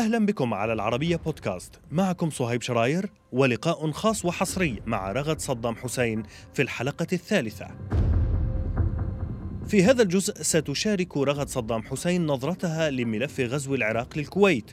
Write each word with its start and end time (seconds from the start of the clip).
أهلا 0.00 0.26
بكم 0.26 0.54
على 0.54 0.72
العربية 0.72 1.16
بودكاست. 1.16 1.80
معكم 1.90 2.30
صهيب 2.30 2.62
شراير 2.62 3.10
ولقاء 3.32 3.90
خاص 3.90 4.24
وحصري 4.24 4.82
مع 4.86 5.12
رغد 5.12 5.40
صدام 5.40 5.76
حسين 5.76 6.22
في 6.54 6.62
الحلقة 6.62 7.06
الثالثة. 7.12 7.66
في 9.66 9.84
هذا 9.84 10.02
الجزء 10.02 10.42
ستشارك 10.42 11.16
رغد 11.16 11.48
صدام 11.48 11.82
حسين 11.82 12.26
نظرتها 12.26 12.90
لملف 12.90 13.40
غزو 13.40 13.74
العراق 13.74 14.18
للكويت. 14.18 14.70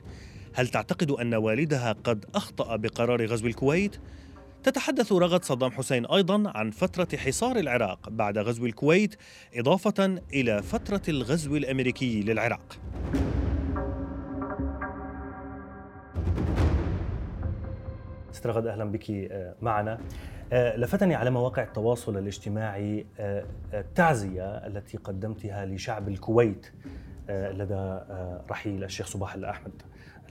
هل 0.53 0.67
تعتقد 0.67 1.11
أن 1.11 1.33
والدها 1.33 1.91
قد 1.91 2.25
أخطأ 2.35 2.75
بقرار 2.75 3.25
غزو 3.25 3.47
الكويت؟ 3.47 3.95
تتحدث 4.63 5.11
رغد 5.11 5.45
صدام 5.45 5.71
حسين 5.71 6.05
أيضا 6.05 6.51
عن 6.55 6.71
فترة 6.71 7.17
حصار 7.17 7.57
العراق 7.59 8.09
بعد 8.09 8.37
غزو 8.37 8.65
الكويت 8.65 9.15
إضافة 9.55 10.21
إلى 10.33 10.63
فترة 10.63 11.01
الغزو 11.09 11.55
الأمريكي 11.55 12.21
للعراق. 12.21 12.77
ست 18.31 18.47
رغد 18.47 18.67
أهلا 18.67 18.91
بك 18.91 19.11
آه، 19.11 19.55
معنا 19.61 19.99
آه، 20.53 20.77
لفتني 20.77 21.15
على 21.15 21.29
مواقع 21.29 21.63
التواصل 21.63 22.17
الاجتماعي 22.17 23.05
آه، 23.19 23.45
التعزية 23.73 24.43
التي 24.43 24.97
قدمتها 24.97 25.65
لشعب 25.65 26.07
الكويت 26.09 26.71
لدى 27.29 27.99
رحيل 28.49 28.83
الشيخ 28.83 29.07
صباح 29.07 29.33
الأحمد 29.33 29.81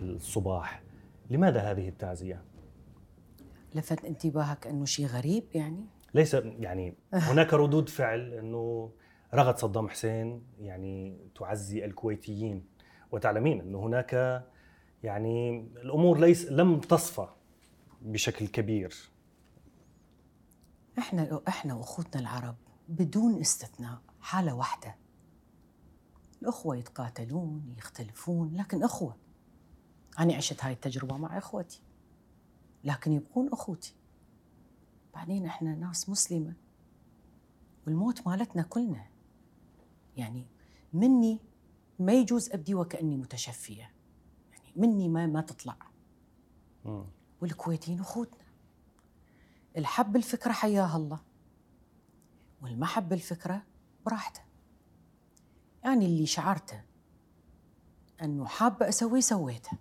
الصباح 0.00 0.82
لماذا 1.30 1.60
هذه 1.60 1.88
التعزية؟ 1.88 2.42
لفت 3.74 4.04
انتباهك 4.04 4.66
أنه 4.66 4.84
شيء 4.84 5.06
غريب 5.06 5.44
يعني؟ 5.54 5.84
ليس 6.14 6.34
يعني 6.34 6.94
هناك 7.12 7.54
ردود 7.54 7.88
فعل 7.88 8.32
أنه 8.34 8.90
رغد 9.34 9.58
صدام 9.58 9.88
حسين 9.88 10.42
يعني 10.60 11.18
تعزي 11.38 11.84
الكويتيين 11.84 12.64
وتعلمين 13.12 13.60
انه 13.60 13.78
هناك 13.78 14.42
يعني 15.02 15.60
الأمور 15.82 16.18
ليس 16.18 16.52
لم 16.52 16.80
تصفى 16.80 17.26
بشكل 18.06 18.46
كبير. 18.46 19.10
إحنا 20.98 21.40
إحنا 21.48 21.74
وأخوتنا 21.74 22.20
العرب 22.20 22.56
بدون 22.88 23.40
استثناء 23.40 24.02
حالة 24.20 24.54
واحدة. 24.54 24.96
الأخوة 26.42 26.76
يتقاتلون 26.76 27.74
يختلفون 27.78 28.56
لكن 28.56 28.84
أخوة. 28.84 29.16
أنا 30.18 30.34
عشت 30.34 30.64
هاي 30.64 30.72
التجربة 30.72 31.16
مع 31.16 31.38
إخوتي. 31.38 31.82
لكن 32.84 33.12
يبقون 33.12 33.48
أخوتي. 33.52 33.94
بعدين 35.14 35.46
إحنا 35.46 35.74
ناس 35.74 36.08
مسلمة. 36.08 36.54
والموت 37.86 38.26
مالتنا 38.26 38.62
كلنا. 38.62 39.06
يعني 40.16 40.46
مني 40.92 41.40
ما 41.98 42.12
يجوز 42.12 42.50
أبدي 42.52 42.74
وكأني 42.74 43.16
متشفية. 43.16 43.90
يعني 44.52 44.72
مني 44.76 45.08
ما 45.08 45.26
ما 45.26 45.40
تطلع. 45.40 45.76
والكويتيين 47.40 48.00
اخوتنا 48.00 48.46
الحب 49.76 50.16
الفكرة 50.16 50.52
حياها 50.52 50.96
الله 50.96 51.20
والمحب 52.62 53.12
الفكرة 53.12 53.62
براحته. 54.06 54.40
يعني 55.84 56.06
اللي 56.06 56.26
شعرته 56.26 56.82
إنه 58.22 58.46
حابة 58.46 58.88
اسويه 58.88 59.20
سويته. 59.20 59.78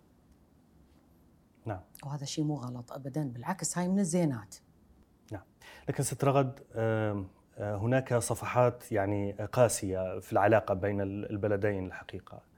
نعم. 1.65 1.81
وهذا 2.03 2.25
شيء 2.25 2.43
مو 2.43 2.55
غلط 2.55 2.91
ابدا 2.91 3.29
بالعكس 3.29 3.77
هاي 3.77 3.87
من 3.87 3.99
الزينات. 3.99 4.55
نعم. 5.31 5.43
لكن 5.89 6.03
ست 6.03 6.23
رغد 6.23 6.59
هناك 7.57 8.13
صفحات 8.13 8.91
يعني 8.91 9.31
قاسية 9.31 10.19
في 10.19 10.33
العلاقة 10.33 10.73
بين 10.73 11.01
البلدين 11.01 11.85
الحقيقة. 11.85 12.35
آه، 12.37 12.54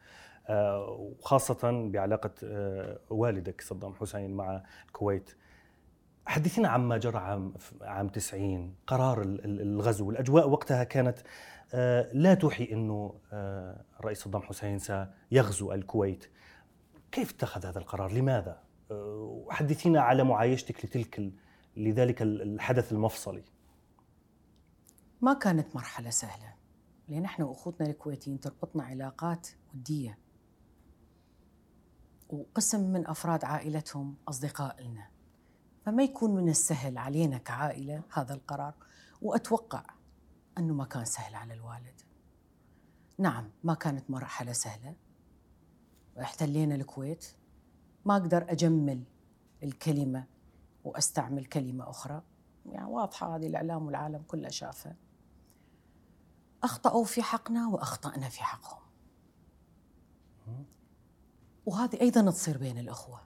وخاصة 0.49 1.89
بعلاقة 1.89 2.33
آه، 2.43 2.99
والدك 3.09 3.61
صدام 3.61 3.95
حسين 3.95 4.35
مع 4.35 4.63
الكويت. 4.85 5.35
حدثينا 6.25 6.69
عما 6.69 6.97
جرى 6.97 7.17
عام 7.17 7.53
عام 7.81 8.09
90 8.09 8.75
قرار 8.87 9.21
الغزو 9.45 10.11
الأجواء 10.11 10.49
وقتها 10.49 10.83
كانت 10.83 11.17
آه، 11.73 12.09
لا 12.13 12.33
توحي 12.33 12.69
أنه 12.71 13.19
الرئيس 13.99 14.23
صدام 14.23 14.41
حسين 14.41 14.79
سيغزو 14.79 15.73
الكويت. 15.73 16.25
كيف 17.11 17.31
اتخذ 17.31 17.65
هذا 17.65 17.79
القرار؟ 17.79 18.11
لماذا؟ 18.11 18.63
حدثينا 19.49 20.01
على 20.01 20.23
معايشتك 20.23 20.85
لتلك 20.85 21.31
لذلك 21.77 22.21
الحدث 22.21 22.91
المفصلي. 22.91 23.43
ما 25.21 25.33
كانت 25.33 25.75
مرحلة 25.75 26.09
سهلة 26.09 26.53
لأن 27.09 27.25
إحنا 27.25 27.45
وأخوتنا 27.45 27.89
الكويتيين 27.89 28.39
تربطنا 28.39 28.83
علاقات 28.83 29.47
ودية. 29.73 30.17
وقسم 32.29 32.93
من 32.93 33.07
أفراد 33.07 33.45
عائلتهم 33.45 34.15
اصدقاء 34.27 34.81
لنا 34.81 35.09
فما 35.85 36.03
يكون 36.03 36.35
من 36.35 36.49
السهل 36.49 36.97
علينا 36.97 37.37
كعائلة 37.37 38.01
هذا 38.13 38.33
القرار 38.33 38.73
وأتوقع 39.21 39.83
أنه 40.57 40.73
ما 40.73 40.85
كان 40.85 41.05
سهل 41.05 41.35
على 41.35 41.53
الوالد. 41.53 42.01
نعم 43.17 43.51
ما 43.63 43.73
كانت 43.73 44.11
مرحلة 44.11 44.51
سهلة. 44.51 44.95
احتلينا 46.21 46.75
الكويت. 46.75 47.25
ما 48.05 48.17
أقدر 48.17 48.51
أجمل 48.51 49.03
الكلمة 49.63 50.27
وأستعمل 50.83 51.45
كلمة 51.45 51.89
أخرى. 51.89 52.21
يعني 52.65 52.85
واضحة 52.85 53.35
هذه 53.35 53.47
الإعلام 53.47 53.85
والعالم 53.85 54.23
كله 54.27 54.49
شافها. 54.49 54.95
أخطأوا 56.63 57.05
في 57.05 57.21
حقنا 57.21 57.67
وأخطأنا 57.67 58.29
في 58.29 58.43
حقهم. 58.43 58.87
وهذه 61.67 62.01
أيضا 62.01 62.31
تصير 62.31 62.57
بين 62.57 62.77
الأخوة. 62.77 63.21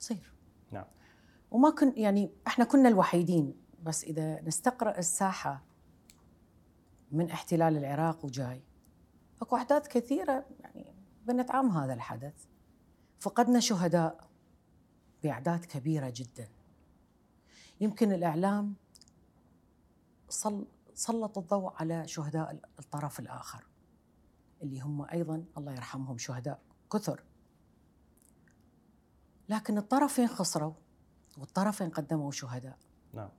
تصير. 0.00 0.34
نعم. 0.72 0.84
وما 1.50 1.70
كن 1.70 1.92
يعني 1.96 2.30
إحنا 2.46 2.64
كنا 2.64 2.88
الوحيدين 2.88 3.54
بس 3.82 4.04
إذا 4.04 4.40
نستقرأ 4.40 4.98
الساحة 4.98 5.64
من 7.12 7.30
احتلال 7.30 7.76
العراق 7.76 8.24
وجاي 8.24 8.62
أكو 9.42 9.56
أحداث 9.56 9.88
كثيرة 9.88 10.46
يعني 10.60 10.94
بنت 11.26 11.50
عام 11.50 11.70
هذا 11.70 11.94
الحدث. 11.94 12.46
فقدنا 13.20 13.60
شهداء 13.60 14.28
بأعداد 15.22 15.64
كبيرة 15.64 16.12
جدا. 16.16 16.48
يمكن 17.80 18.12
الإعلام 18.12 18.74
صل 20.28 20.66
سلط 20.94 21.38
الضوء 21.38 21.72
على 21.76 22.08
شهداء 22.08 22.60
الطرف 22.78 23.20
الآخر 23.20 23.64
اللي 24.62 24.80
هم 24.80 25.06
أيضا 25.12 25.44
الله 25.58 25.72
يرحمهم 25.72 26.18
شهداء. 26.18 26.67
كثر. 26.92 27.22
لكن 29.48 29.78
الطرفين 29.78 30.28
خسروا 30.28 30.72
والطرفين 31.38 31.90
قدموا 31.90 32.30
شهداء. 32.30 32.78
نعم. 33.14 33.30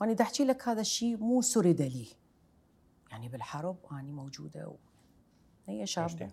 وأنا 0.00 0.12
بدي 0.12 0.22
أحكي 0.22 0.44
لك 0.44 0.68
هذا 0.68 0.80
الشيء 0.80 1.16
مو 1.16 1.42
سرد 1.42 1.82
لي. 1.82 2.08
يعني 3.10 3.28
بالحرب 3.28 3.76
أنا 3.92 4.12
موجودة 4.12 4.68
و... 4.68 4.76
هي 5.66 5.86
شابة. 5.86 6.30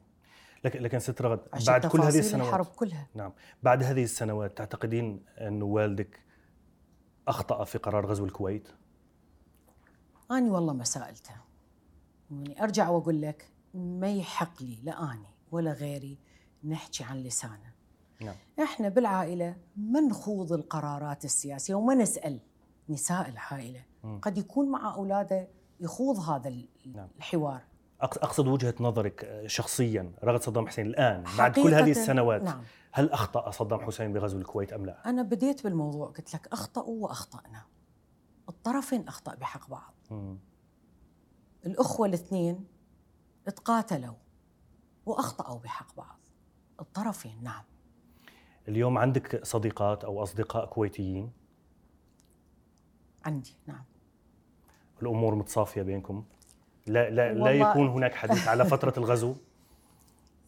لكن 0.63 0.81
لكن 0.81 0.99
ست 0.99 1.21
رغد 1.21 1.39
بعد 1.67 1.85
كل 1.85 2.01
هذه 2.01 2.19
السنوات. 2.19 2.47
الحرب 2.47 2.65
كلها. 2.65 3.07
نعم. 3.15 3.33
بعد 3.63 3.83
هذه 3.83 4.03
السنوات 4.03 4.57
تعتقدين 4.57 5.25
أن 5.37 5.61
والدك 5.61 6.25
أخطأ 7.27 7.63
في 7.63 7.77
قرار 7.77 8.05
غزو 8.05 8.25
الكويت؟ 8.25 8.67
أنا 10.31 10.51
والله 10.51 10.73
ما 10.73 10.83
سألته. 10.83 11.35
يعني 12.31 12.63
أرجع 12.63 12.89
وأقول 12.89 13.21
لك 13.21 13.51
ما 13.73 14.11
يحق 14.11 14.63
لي 14.63 14.79
لا 14.83 15.13
أني 15.13 15.29
ولا 15.51 15.73
غيري 15.73 16.19
نحكي 16.65 17.03
عن 17.03 17.23
لسانه 17.23 17.75
نعم. 18.21 18.35
إحنا 18.63 18.89
بالعائلة 18.89 19.55
ما 19.77 19.99
نخوض 19.99 20.53
القرارات 20.53 21.25
السياسية 21.25 21.75
وما 21.75 21.95
نسأل 21.95 22.39
نساء 22.89 23.29
العائلة 23.29 23.83
م. 24.03 24.19
قد 24.19 24.37
يكون 24.37 24.71
مع 24.71 24.95
أولاده 24.95 25.47
يخوض 25.79 26.19
هذا 26.19 26.53
نعم. 26.85 27.07
الحوار 27.17 27.61
أقصد 28.01 28.47
وجهة 28.47 28.75
نظرك 28.79 29.43
شخصيا 29.45 30.11
رغد 30.23 30.41
صدام 30.41 30.67
حسين 30.67 30.85
الآن 30.85 31.23
بعد 31.37 31.51
كل 31.51 31.73
هذه 31.73 31.91
السنوات 31.91 32.41
نعم. 32.41 32.63
هل 32.91 33.11
أخطأ 33.11 33.51
صدام 33.51 33.79
حسين 33.79 34.13
بغزو 34.13 34.37
الكويت 34.37 34.73
أم 34.73 34.85
لا؟ 34.85 35.09
أنا 35.09 35.21
بديت 35.21 35.63
بالموضوع 35.63 36.07
قلت 36.07 36.33
لك 36.33 36.47
أخطأوا 36.47 37.03
وأخطأنا 37.03 37.65
الطرفين 38.49 39.07
أخطأ 39.07 39.35
بحق 39.35 39.69
بعض 39.69 39.93
م. 40.11 40.35
الأخوة 41.65 42.07
الاثنين 42.07 42.65
تقاتلوا 43.45 44.15
وأخطأوا 45.05 45.59
بحق 45.59 45.95
بعض 45.95 46.19
الطرفين 46.79 47.43
نعم. 47.43 47.63
اليوم 48.67 48.97
عندك 48.97 49.45
صديقات 49.45 50.03
أو 50.03 50.23
أصدقاء 50.23 50.65
كويتيين؟ 50.65 51.31
عندي 53.25 53.55
نعم. 53.67 53.83
الأمور 55.01 55.35
متصافية 55.35 55.81
بينكم؟ 55.81 56.25
لا 56.87 57.09
لا 57.09 57.33
لا 57.33 57.51
يكون 57.51 57.87
هناك 57.87 58.15
حديث 58.15 58.47
على 58.47 58.65
فترة 58.65 58.93
الغزو؟ 59.03 59.35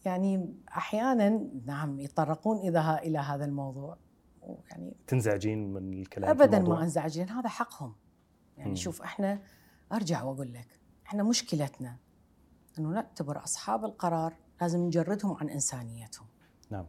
يعني 0.04 0.54
أحيانا 0.76 1.48
نعم 1.66 2.00
يتطرقون 2.00 2.58
إذا 2.58 2.98
إلى 3.02 3.18
هذا 3.18 3.44
الموضوع. 3.44 3.96
يعني 4.70 4.96
تنزعجين 5.06 5.72
من 5.72 5.92
الكلام 5.92 6.30
ابدا 6.30 6.58
ما 6.58 6.82
أنزعجين 6.82 7.28
هذا 7.28 7.48
حقهم. 7.48 7.94
يعني 8.56 8.72
م. 8.72 8.74
شوف 8.74 9.02
إحنا 9.02 9.40
أرجع 9.92 10.22
وأقول 10.22 10.52
لك 10.52 10.80
إحنا 11.06 11.22
مشكلتنا 11.22 11.96
إنه 12.78 12.88
نعتبر 12.88 13.44
أصحاب 13.44 13.84
القرار 13.84 14.34
لازم 14.60 14.80
نجردهم 14.86 15.36
عن 15.40 15.48
إنسانيتهم. 15.48 16.26
نعم. 16.70 16.86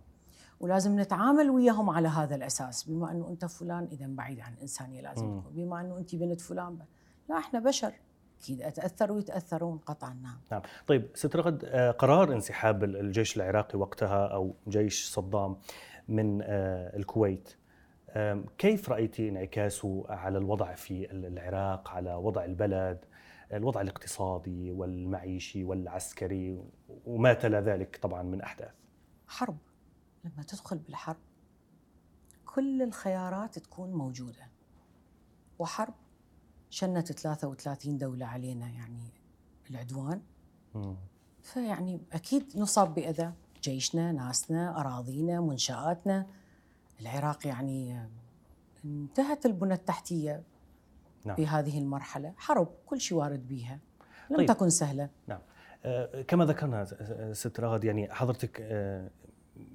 ولازم 0.59 0.99
نتعامل 0.99 1.49
وياهم 1.49 1.89
على 1.89 2.07
هذا 2.07 2.35
الأساس. 2.35 2.83
بما 2.83 3.11
أنه 3.11 3.27
أنت 3.29 3.45
فلان 3.45 3.87
إذا 3.91 4.07
بعيد 4.07 4.39
عن 4.39 4.53
الانسانيه 4.53 5.01
لازم 5.01 5.25
مم. 5.25 5.39
تكون. 5.39 5.53
بما 5.53 5.81
أنه 5.81 5.97
أنت 5.97 6.15
بنت 6.15 6.41
فلان 6.41 6.75
ب... 6.75 6.81
لا 7.29 7.37
إحنا 7.37 7.59
بشر. 7.59 7.93
أكيد 8.41 8.61
اتاثر 8.61 9.11
ويتاثرون 9.11 9.77
قطعا. 9.77 10.13
نعم. 10.13 10.37
نعم. 10.51 10.61
طيب 10.87 11.07
ست 11.15 11.35
رغد 11.35 11.65
آه، 11.65 11.91
قرار 11.91 12.33
انسحاب 12.33 12.83
ال- 12.83 12.97
الجيش 12.97 13.37
العراقي 13.37 13.79
وقتها 13.79 14.27
أو 14.27 14.55
جيش 14.67 15.09
صدام 15.09 15.57
من 16.07 16.41
آه، 16.41 16.97
الكويت 16.97 17.49
كيف 18.57 18.89
رأيتي 18.89 19.29
انعكاسه 19.29 20.05
على 20.09 20.37
الوضع 20.37 20.73
في 20.73 21.11
ال- 21.11 21.25
العراق 21.25 21.89
على 21.89 22.13
وضع 22.15 22.45
البلد؟ 22.45 23.05
الوضع 23.53 23.81
الاقتصادي 23.81 24.71
والمعيشي 24.71 25.63
والعسكري 25.63 26.63
وما 27.05 27.33
تلا 27.33 27.61
ذلك 27.61 27.99
طبعا 28.01 28.23
من 28.23 28.41
أحداث. 28.41 28.73
حرب. 29.27 29.57
لما 30.25 30.43
تدخل 30.43 30.77
بالحرب 30.77 31.19
كل 32.45 32.81
الخيارات 32.81 33.59
تكون 33.59 33.91
موجودة. 33.91 34.47
وحرب 35.59 35.93
شنت 36.69 37.11
33 37.11 37.97
دولة 37.97 38.25
علينا 38.25 38.69
يعني 38.69 39.11
العدوان. 39.69 40.21
فيعني 41.41 42.01
أكيد 42.13 42.57
نصاب 42.57 42.93
بأذى 42.93 43.33
جيشنا 43.63 44.11
ناسنا 44.11 44.79
أراضينا 44.79 45.41
منشآتنا. 45.41 46.27
العراق 47.01 47.47
يعني 47.47 48.09
انتهت 48.85 49.45
البنى 49.45 49.73
التحتية. 49.73 50.43
نعم. 51.25 51.35
في 51.35 51.47
هذه 51.47 51.79
المرحلة. 51.79 52.33
حرب 52.37 52.67
كل 52.85 53.01
شيء 53.01 53.17
وارد 53.17 53.47
بيها. 53.47 53.79
لم 54.29 54.37
طيب. 54.37 54.47
تكن 54.47 54.69
سهلة. 54.69 55.09
آه، 55.85 56.21
كما 56.21 56.45
ذكرنا 56.45 56.85
ست 57.33 57.59
رغد 57.59 57.83
يعني 57.83 58.13
حضرتك 58.13 58.61
آه، 58.61 59.09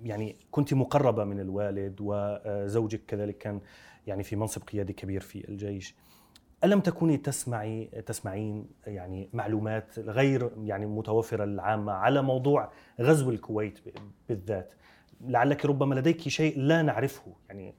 يعني 0.03 0.37
كنت 0.51 0.75
مقربة 0.75 1.25
من 1.25 1.41
الوالد 1.41 1.97
وزوجك 2.01 3.01
كذلك 3.07 3.39
كان 3.39 3.61
يعني 4.07 4.23
في 4.23 4.37
منصب 4.37 4.63
قيادي 4.63 4.93
كبير 4.93 5.21
في 5.21 5.49
الجيش. 5.49 5.95
ألم 6.65 6.81
تكوني 6.81 7.17
تسمعي 7.17 7.85
تسمعين 8.07 8.67
يعني 8.87 9.29
معلومات 9.33 9.99
غير 9.99 10.51
يعني 10.63 10.87
متوفرة 10.87 11.45
للعامة 11.45 11.93
على 11.93 12.23
موضوع 12.23 12.73
غزو 13.01 13.31
الكويت 13.31 13.79
بالذات؟ 14.29 14.75
لعلك 15.21 15.67
ربما 15.67 15.95
لديك 15.95 16.29
شيء 16.29 16.59
لا 16.59 16.83
نعرفه. 16.83 17.33
يعني 17.49 17.75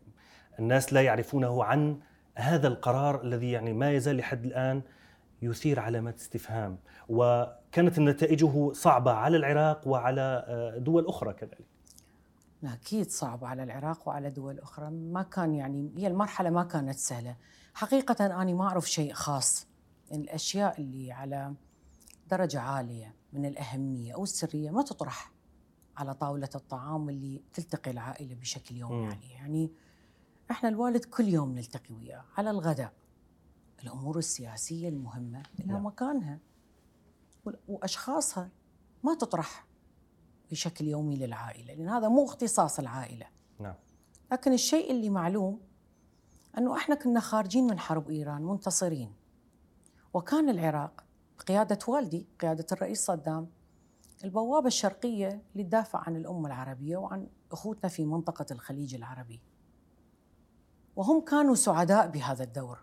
الناس 0.60 0.94
لا 0.94 1.02
يعرفونه 1.02 1.64
عن 1.64 2.00
هذا 2.36 2.68
القرار 2.68 3.24
الذي 3.24 3.52
يعني 3.52 3.74
ما 3.74 3.92
يزال 3.92 4.18
لحد 4.18 4.46
الآن 4.46 4.82
يثير 5.42 5.80
علامات 5.80 6.18
استفهام 6.20 6.78
وكانت 7.10 8.00
نتائجه 8.00 8.72
صعبة 8.72 9.12
على 9.12 9.38
العراق 9.38 9.88
وعلى 9.88 10.46
آه، 10.48 10.78
دول 10.78 11.08
أخرى 11.08 11.34
كذلك. 11.34 11.66
أكيد 12.64 13.12
صعب 13.12 13.46
على 13.46 13.64
العراق 13.64 14.08
وعلى 14.08 14.30
دول 14.30 14.60
أخرى. 14.60 14.90
ما 14.90 15.24
كان 15.24 15.56
يعني 15.56 15.92
هي 15.98 16.08
المرحلة 16.08 16.50
ما 16.50 16.64
كانت 16.64 16.96
سهلة. 16.96 17.36
حقيقة 17.74 18.26
أنا 18.26 18.54
ما 18.54 18.64
أعرف 18.64 18.90
شيء 18.90 19.14
خاص. 19.14 19.68
يعني 20.12 20.24
الأشياء 20.24 20.82
اللي 20.82 21.12
على 21.12 21.54
درجة 22.30 22.60
عالية 22.60 23.16
من 23.34 23.46
الأهمية 23.46 24.14
أو 24.14 24.24
السرية 24.24 24.72
ما 24.72 24.82
تطرح 24.82 25.32
على 25.98 26.14
طاولة 26.14 26.50
الطعام 26.56 27.10
اللي 27.10 27.42
تلتقي 27.54 27.92
العائلة 27.92 28.36
بشكل 28.36 28.76
يومي. 28.76 29.06
عليه. 29.06 29.34
يعني 29.36 29.72
إحنا 30.52 30.70
الوالد 30.70 31.06
كل 31.06 31.28
يوم 31.28 31.56
نلتقي 31.56 31.96
وياه 31.96 32.26
على 32.38 32.50
الغداء. 32.50 32.94
الأمور 33.84 34.18
السياسية 34.18 34.90
المهمة 34.90 35.44
لها 35.60 35.68
نعم. 35.68 35.86
مكانها. 35.86 36.40
وأشخاصها 37.68 38.50
ما 39.04 39.14
تطرح 39.16 39.66
بشكل 40.52 40.88
يومي 40.88 41.16
للعائلة 41.16 41.74
لأن 41.74 41.90
هذا 41.90 42.08
مو 42.08 42.26
اختصاص 42.26 42.80
العائلة. 42.80 43.28
نعم. 43.60 43.76
لكن 44.32 44.54
الشيء 44.54 44.92
اللي 44.92 45.10
معلوم 45.10 45.62
أنه 46.58 46.78
إحنا 46.78 46.96
كنا 46.96 47.20
خارجين 47.20 47.68
من 47.68 47.80
حرب 47.80 48.10
إيران 48.10 48.42
منتصرين. 48.42 49.14
وكان 50.14 50.50
العراق 50.50 51.04
بقيادة 51.40 51.80
والدي 51.88 52.28
قيادة 52.40 52.66
الرئيس 52.72 53.06
صدام 53.06 53.50
البوابة 54.24 54.68
الشرقية 54.68 55.44
للدافع 55.56 56.00
عن 56.08 56.16
الأمة 56.16 56.48
العربية 56.48 56.98
وعن 56.98 57.28
أخوتنا 57.52 57.90
في 57.90 58.06
منطقة 58.06 58.46
الخليج 58.52 58.96
العربي. 58.96 59.42
وهم 60.96 61.22
كانوا 61.22 61.56
سعداء 61.56 62.08
بهذا 62.08 62.44
الدور. 62.44 62.80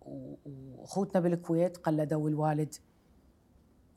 وأخوتنا 0.00 1.20
بالكويت 1.20 1.76
قلدوا 1.76 2.28
الوالد 2.28 2.74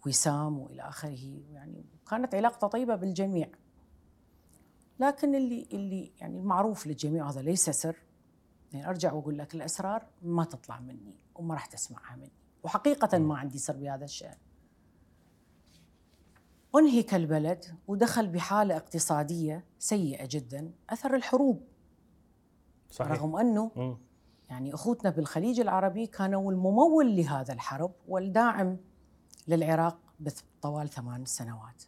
وسام 0.05 0.59
وإلى 0.59 0.81
آخره. 0.81 1.41
يعني 1.51 1.85
كانت 2.09 2.35
علاقته 2.35 2.67
طيبة 2.67 2.95
بالجميع. 2.95 3.49
لكن 4.99 5.35
اللي 5.35 5.67
اللي 5.73 6.11
يعني 6.21 6.39
المعروف 6.39 6.87
للجميع 6.87 7.29
هذا 7.29 7.41
ليس 7.41 7.69
سر. 7.69 7.95
يعني 8.73 8.89
أرجع 8.89 9.13
وأقول 9.13 9.37
لك 9.37 9.55
الأسرار 9.55 10.05
ما 10.21 10.43
تطلع 10.43 10.79
مني 10.79 11.15
وما 11.35 11.53
راح 11.53 11.65
تسمعها 11.65 12.15
مني. 12.15 12.31
وحقيقة 12.63 13.17
ما 13.17 13.37
عندي 13.37 13.57
سر 13.57 13.77
بهذا 13.77 14.05
الشأن. 14.05 14.37
أنهك 16.75 17.13
البلد 17.13 17.65
ودخل 17.87 18.27
بحالة 18.27 18.77
اقتصادية 18.77 19.65
سيئة 19.79 20.27
جدا 20.31 20.71
أثر 20.89 21.15
الحروب. 21.15 21.61
صحيح 22.89 23.11
رغم 23.11 23.35
أنه 23.35 23.71
مم. 23.75 23.97
يعني 24.49 24.73
أخوتنا 24.73 25.09
بالخليج 25.09 25.59
العربي 25.59 26.07
كانوا 26.07 26.51
الممول 26.51 27.15
لهذا 27.15 27.53
الحرب 27.53 27.91
والداعم 28.07 28.77
للعراق 29.47 29.99
طوال 30.61 30.89
ثمان 30.89 31.25
سنوات. 31.25 31.83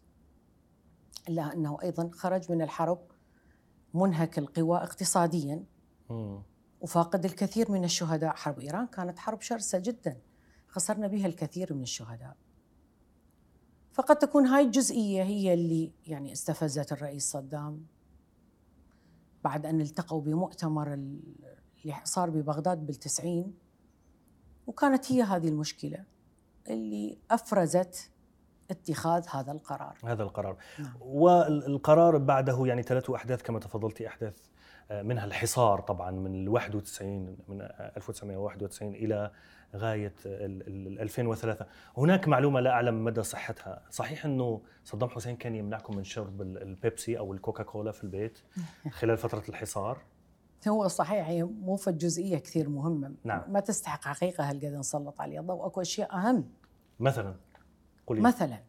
إلا 1.30 1.54
أنه 1.54 1.78
أيضا 1.84 2.10
خرج 2.13 2.51
من 2.51 2.62
الحرب 2.62 3.01
منهك 3.94 4.40
القوى 4.40 4.78
اقتصاديا 4.78 5.63
مم. 6.10 6.42
وفاقد 6.81 7.25
الكثير 7.25 7.72
من 7.72 7.84
الشهداء، 7.84 8.36
حرب 8.36 8.60
إيران 8.60 8.88
كانت 8.88 9.19
حرب 9.19 9.42
شرسة 9.42 9.80
جدا 9.80 10.18
خسرنا 10.68 11.07
بها 11.07 11.28
الكثير 11.28 11.74
من 11.74 11.81
الشهداء. 11.81 12.36
فقد 13.94 14.19
تكون 14.19 14.46
هاي 14.46 14.66
الجزئية 14.66 15.24
هي 15.24 15.54
اللي 15.54 15.92
يعني 16.07 16.31
استفزت 16.31 16.92
الرئيس 16.92 17.31
صدام 17.31 17.86
بعد 19.44 19.65
أن 19.65 19.81
التقوا 19.81 20.21
بمؤتمر 20.21 20.94
ال- 20.94 21.19
اللي 21.86 21.95
صار 22.03 22.30
ببغداد 22.30 22.86
بالتسعين 22.86 23.53
وكانت 24.68 25.12
هي 25.12 25.21
هذه 25.24 25.47
المشكلة 25.47 26.03
اللي 26.69 27.18
أفرزت 27.31 28.12
اتخاذ 28.71 29.25
هذا 29.31 29.51
القرار. 29.51 29.98
هذا 30.05 30.24
القرار 30.24 30.58
نعم. 30.79 30.93
والقرار 31.01 32.17
بعده 32.17 32.65
يعني 32.65 32.84
تلته 32.84 33.15
أحداث 33.15 33.41
كما 33.41 33.60
تفضلتي 33.60 34.08
أحداث 34.08 34.38
منها 34.91 35.25
الحصار 35.25 35.79
طبعا 35.81 36.12
من 36.12 36.36
ال 36.36 36.50
91 36.50 37.38
من 37.48 37.62
آه، 37.62 37.91
1991 37.98 38.93
إلى 38.96 39.31
غاية 39.75 40.13
ال 40.25 40.67
ال- 40.88 41.00
2003 41.00 41.65
هناك 41.98 42.27
معلومة 42.27 42.60
لا 42.60 42.69
أعلم 42.72 43.03
مدى 43.03 43.24
صحتها. 43.24 43.81
صحيح 43.89 44.25
أنه 44.25 44.62
صدام 44.84 45.10
حسين 45.10 45.36
كان 45.36 45.55
يمنعكم 45.55 45.98
من 45.98 46.03
شرب 46.03 46.41
ال- 46.41 46.62
البيبسي 46.62 47.17
أو 47.19 47.34
الكوكا 47.34 47.63
كولا 47.63 47.91
في 47.91 48.03
البيت 48.03 48.39
خلال 48.91 49.17
فترة 49.17 49.43
الحصار؟ 49.50 49.98
هو 50.67 50.88
صحيح 50.88 51.27
هي 51.27 51.43
مو 51.43 51.75
في 51.75 51.91
جزئيه 51.91 52.38
كثير 52.38 52.69
مهمة. 52.69 53.13
نعم. 53.24 53.41
ما 53.53 53.60
تستحق 53.60 54.03
حقيقة 54.03 54.50
هالقد 54.50 54.65
نسلط 54.74 55.22
عليها 55.22 55.41
الضوء 55.41 55.65
أكو 55.65 55.81
أشياء 55.81 56.13
أهم. 56.15 56.50
مثلا 57.00 57.36
قولي. 58.08 58.22
مثلا 58.22 58.60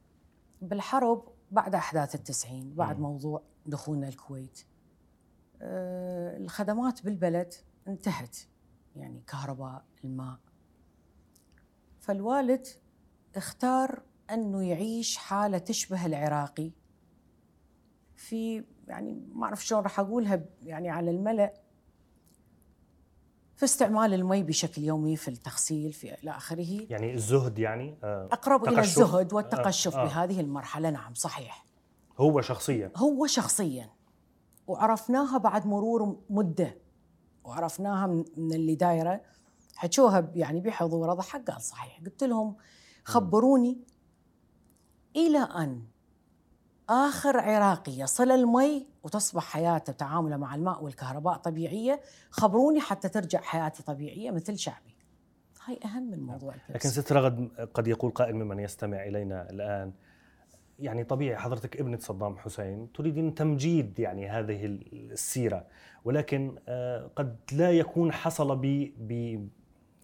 بالحرب 0.63 1.23
بعد 1.51 1.75
أحداث 1.75 2.15
التسعين 2.15 2.75
بعد 2.75 2.97
مم. 2.97 3.03
موضوع 3.03 3.43
دخولنا 3.67 4.09
الكويت. 4.09 4.65
الخدمات 5.63 7.05
بالبلد 7.05 7.55
انتهت 7.89 8.37
يعني 8.97 9.23
كهرباء 9.27 9.85
الماء. 10.05 10.39
فالوالد 12.01 12.67
اختار 13.37 14.03
أنه 14.31 14.63
يعيش 14.63 15.17
حالة 15.17 15.59
تشبه 15.59 16.07
العراقي. 16.07 16.71
في 18.17 18.65
يعني 18.89 19.23
ما 19.35 19.45
أعرف 19.45 19.65
شلون 19.65 19.83
راح 19.83 20.01
أقولها 20.01 20.45
يعني 20.63 20.91
على 20.91 21.11
الملأ. 21.11 21.55
في 23.57 23.65
استعمال 23.65 24.15
المي 24.15 24.43
بشكل 24.43 24.83
يومي 24.83 25.17
في 25.17 25.29
التغسيل 25.29 25.93
في 25.93 26.15
إلى 26.15 26.31
آخره. 26.31 26.87
يعني 26.91 27.15
الزهد 27.15 27.59
يعني 27.59 27.99
آه، 28.05 28.29
أقرب 28.33 28.65
إلى 28.65 28.77
تقشف. 28.77 28.99
الزهد 28.99 29.33
والتقشف 29.33 29.97
آه، 29.97 30.01
آه. 30.01 30.05
بهذه 30.05 30.41
المرحلة 30.41 30.91
نعم 30.91 31.15
صحيح. 31.15 31.67
هو 32.19 32.41
شخصيا. 32.41 32.93
هو 32.97 33.27
شخصيا. 33.27 33.91
وعرفناها 34.71 35.39
بعد 35.39 35.67
مرور 35.67 36.17
مدة. 36.31 36.77
وعرفناها 37.45 38.07
من 38.37 38.53
اللي 38.53 38.75
دايرة. 38.75 39.21
حكوها 39.77 40.31
يعني 40.35 40.61
بحضوره 40.61 41.15
ضحك 41.15 41.51
قال 41.51 41.63
صحيح. 41.63 42.01
قلت 42.07 42.25
لهم 42.25 42.57
خبروني 43.05 43.85
إلى 45.17 45.39
أن 45.39 45.83
آخر 46.89 47.41
عراقي 47.41 47.93
يصل 47.93 48.31
المي 48.31 48.87
وتصبح 49.03 49.45
حياته 49.45 49.93
تعامله 49.93 50.37
مع 50.37 50.55
الماء 50.55 50.85
والكهرباء 50.85 51.37
طبيعية. 51.37 52.01
خبروني 52.31 52.81
حتى 52.81 53.09
ترجع 53.09 53.41
حياتي 53.41 53.83
طبيعية 53.83 54.31
مثل 54.31 54.59
شعبي. 54.59 54.97
هاي 55.65 55.81
أهم 55.85 56.11
من 56.11 56.21
موضوع 56.21 56.55
لكن 56.55 56.65
البيبسي 56.69 56.89
ست 56.89 57.13
رغد 57.13 57.51
قد 57.75 57.87
يقول 57.87 58.11
قائل 58.11 58.37
ممن 58.37 58.59
يستمع 58.59 59.05
إلينا 59.05 59.51
الآن 59.51 59.93
يعني 60.81 61.05
طبيعي 61.05 61.37
حضرتك 61.37 61.81
ابنة 61.81 61.99
صدام 61.99 62.37
حسين 62.37 62.93
تريدين 62.93 63.35
تمجيد 63.35 63.99
يعني 63.99 64.29
هذه 64.29 64.67
السيرة 64.93 65.67
ولكن 66.05 66.57
آه، 66.69 67.11
قد 67.17 67.37
لا 67.53 67.71
يكون 67.71 68.13
حصل 68.13 68.57
ب 68.57 68.93
ب 68.99 69.49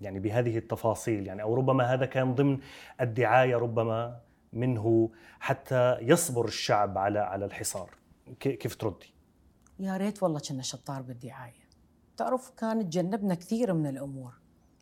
يعني 0.00 0.21
بهذه 0.21 0.59
التفاصيل 0.59 1.26
يعني 1.26 1.42
أو 1.42 1.54
ربما 1.54 1.95
هذا 1.95 2.06
كان 2.06 2.35
ضمن 2.35 2.59
الدعاية 3.00 3.56
ربما 3.56 4.21
منه 4.52 5.11
حتى 5.40 5.99
يصبر 6.00 6.45
الشعب 6.45 6.99
على 6.99 7.18
على 7.18 7.45
الحصار 7.45 7.90
كيف 8.40 8.75
تردي؟ 8.75 9.14
يا 9.78 9.97
ريت 9.97 10.23
والله 10.23 10.40
كنا 10.49 10.62
شطار 10.62 11.02
بالدعاية 11.02 11.66
تعرف 12.16 12.50
كان 12.50 12.90
تجنبنا 12.90 13.35
كثير 13.35 13.75
من 13.75 13.87
الأمور 13.87 14.35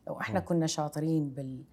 لو 0.06 0.20
إحنا 0.20 0.40
م. 0.40 0.42
كنا 0.42 0.66
شاطرين 0.66 1.30
بال 1.30 1.64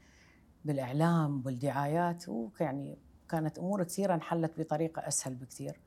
بالإعلام 0.65 1.43
والدعايات 1.45 2.29
ويعني 2.29 2.97
كانت 3.31 3.59
أمور 3.59 3.83
كثيرة 3.83 4.13
انحلت 4.13 4.59
بطريقة 4.59 5.07
أسهل 5.07 5.35
بكثير. 5.35 5.79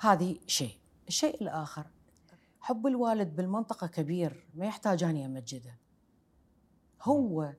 هذه 0.00 0.36
شيء. 0.46 0.74
الشيء 1.08 1.42
الآخر 1.42 1.86
حب 2.60 2.86
الوالد 2.86 3.36
بالمنطقة 3.36 3.86
كبير 3.86 4.46
ما 4.54 4.66
يحتاج 4.66 5.04
اني 5.04 5.26
امجده 5.26 5.78
هو 7.02 7.52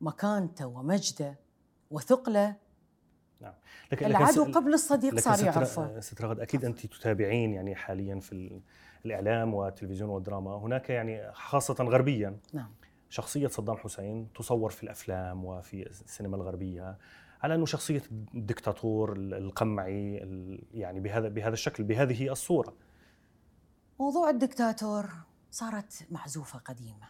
مكانته 0.00 0.66
ومجده 0.66 1.38
وثقله. 1.90 2.56
نعم. 3.40 3.52
لكن 3.92 4.06
العدو 4.06 4.44
قبل 4.44 4.74
الصديق 4.74 5.20
صار 5.20 5.44
يعرفه. 5.44 6.00
ست 6.00 6.22
رغد 6.22 6.40
أكيد 6.40 6.64
أنت 6.64 6.86
تتابعين 6.86 7.54
يعني 7.54 7.74
حاليا 7.74 8.20
في 8.20 8.60
الإعلام 9.06 9.54
والتلفزيون 9.54 10.10
والدراما. 10.10 10.56
هناك 10.56 10.90
يعني 10.90 11.32
خاصة 11.32 11.84
غربيا. 11.84 12.38
نعم. 12.52 12.74
شخصية 13.10 13.46
صدام 13.46 13.76
حسين 13.76 14.32
تصور 14.32 14.70
في 14.70 14.82
الأفلام 14.82 15.44
وفي 15.44 15.86
السينما 15.86 16.36
الغربية. 16.36 16.98
على 17.44 17.54
أنه 17.54 17.66
شخصية 17.66 18.02
الدكتاتور 18.34 19.12
القمعي 19.16 20.14
يعني 20.74 21.00
بهذا 21.00 21.28
بهذا 21.28 21.52
الشكل 21.52 21.84
بهذه 21.84 22.32
الصورة. 22.32 22.74
موضوع 24.00 24.30
الدكتاتور 24.30 25.10
صارت 25.50 26.06
معزوفة 26.10 26.58
قديمة. 26.58 27.08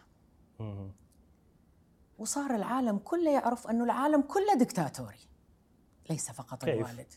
وصار 2.17 2.55
العالم 2.55 2.97
كله 2.97 3.31
يعرف 3.31 3.67
أنه 3.67 3.83
العالم 3.83 4.21
كله 4.21 4.53
دكتاتوري. 4.59 5.19
ليس 6.09 6.31
فقط 6.31 6.65
كيف؟ 6.65 6.75
الوالد. 6.75 7.13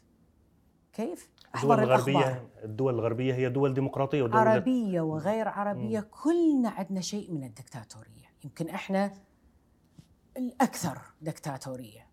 كيف؟ 0.93 1.31
الدول 1.55 1.81
الغربية 1.81 2.19
الأخبار. 2.19 2.49
الدول 2.65 2.95
الغربية 2.95 3.35
هي 3.35 3.49
دول 3.49 3.75
ديمقراطية 3.75 4.23
ودول 4.23 4.37
عربية 4.37 5.01
وغير 5.01 5.49
عربية. 5.49 6.01
مم. 6.01 6.07
كلنا 6.11 6.71
عندنا 6.71 7.01
شيء 7.01 7.33
من 7.33 7.45
الدكتاتورية. 7.45 8.29
يمكن 8.45 8.69
إحنا 8.69 9.15
الأكثر 10.37 10.99
دكتاتورية. 11.23 12.08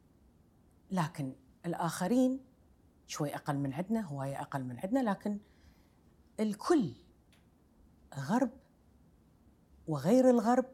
لكن 0.92 1.34
الآخرين 1.66 2.40
شوي 3.08 3.36
أقل 3.36 3.58
من 3.58 3.74
عندنا 3.74 4.02
هواية 4.02 4.42
أقل 4.42 4.64
من 4.64 4.80
عندنا 4.80 5.10
لكن 5.10 5.40
الكل 6.40 6.94
غرب 8.16 8.52
وغير 9.88 10.30
الغرب. 10.30 10.66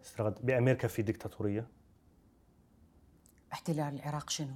بأمريكا 0.43 0.87
في 0.87 1.01
دكتاتورية 1.01 1.67
احتلال 3.53 3.95
العراق 3.95 4.29
شنو؟ 4.29 4.55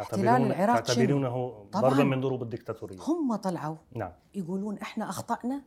احتلال 0.00 0.42
العراق 0.42 0.80
تعتبرونه 0.80 1.68
ضربا 1.72 2.04
من 2.04 2.20
ضروب 2.20 2.42
الدكتاتوريه 2.42 2.98
هم 3.00 3.36
طلعوا 3.36 3.76
نعم. 3.94 4.12
يقولون 4.34 4.78
إحنا 4.78 5.08
أخطأنا 5.08 5.62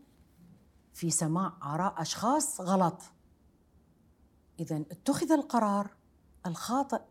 في 0.94 1.10
سماع 1.10 1.54
آراء 1.64 2.02
أشخاص 2.02 2.62
غلط. 2.62 3.02
اذا 4.60 4.78
اتخذ 4.78 5.32
القرار 5.32 5.99
الخاطئ 6.46 7.01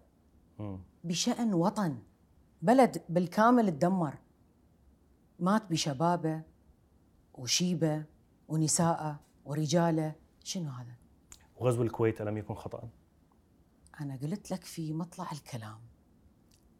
بشأن 1.04 1.54
وطن. 1.54 1.98
بلد 2.62 3.02
بالكامل 3.08 3.70
تدمر. 3.70 4.14
مات 5.38 5.70
بشبابه 5.70 6.42
وشيبه 7.34 8.04
ونساءه 8.48 9.20
ورجاله. 9.44 10.14
شنو 10.44 10.70
هذا؟ 10.70 10.94
وغزو 11.56 11.82
الكويت 11.82 12.20
الم 12.20 12.38
يكن 12.38 12.54
خطأ. 12.54 12.88
أنا 14.00 14.16
قلت 14.16 14.50
لك 14.50 14.64
في 14.64 14.92
مطلع 14.92 15.32
الكلام. 15.32 15.78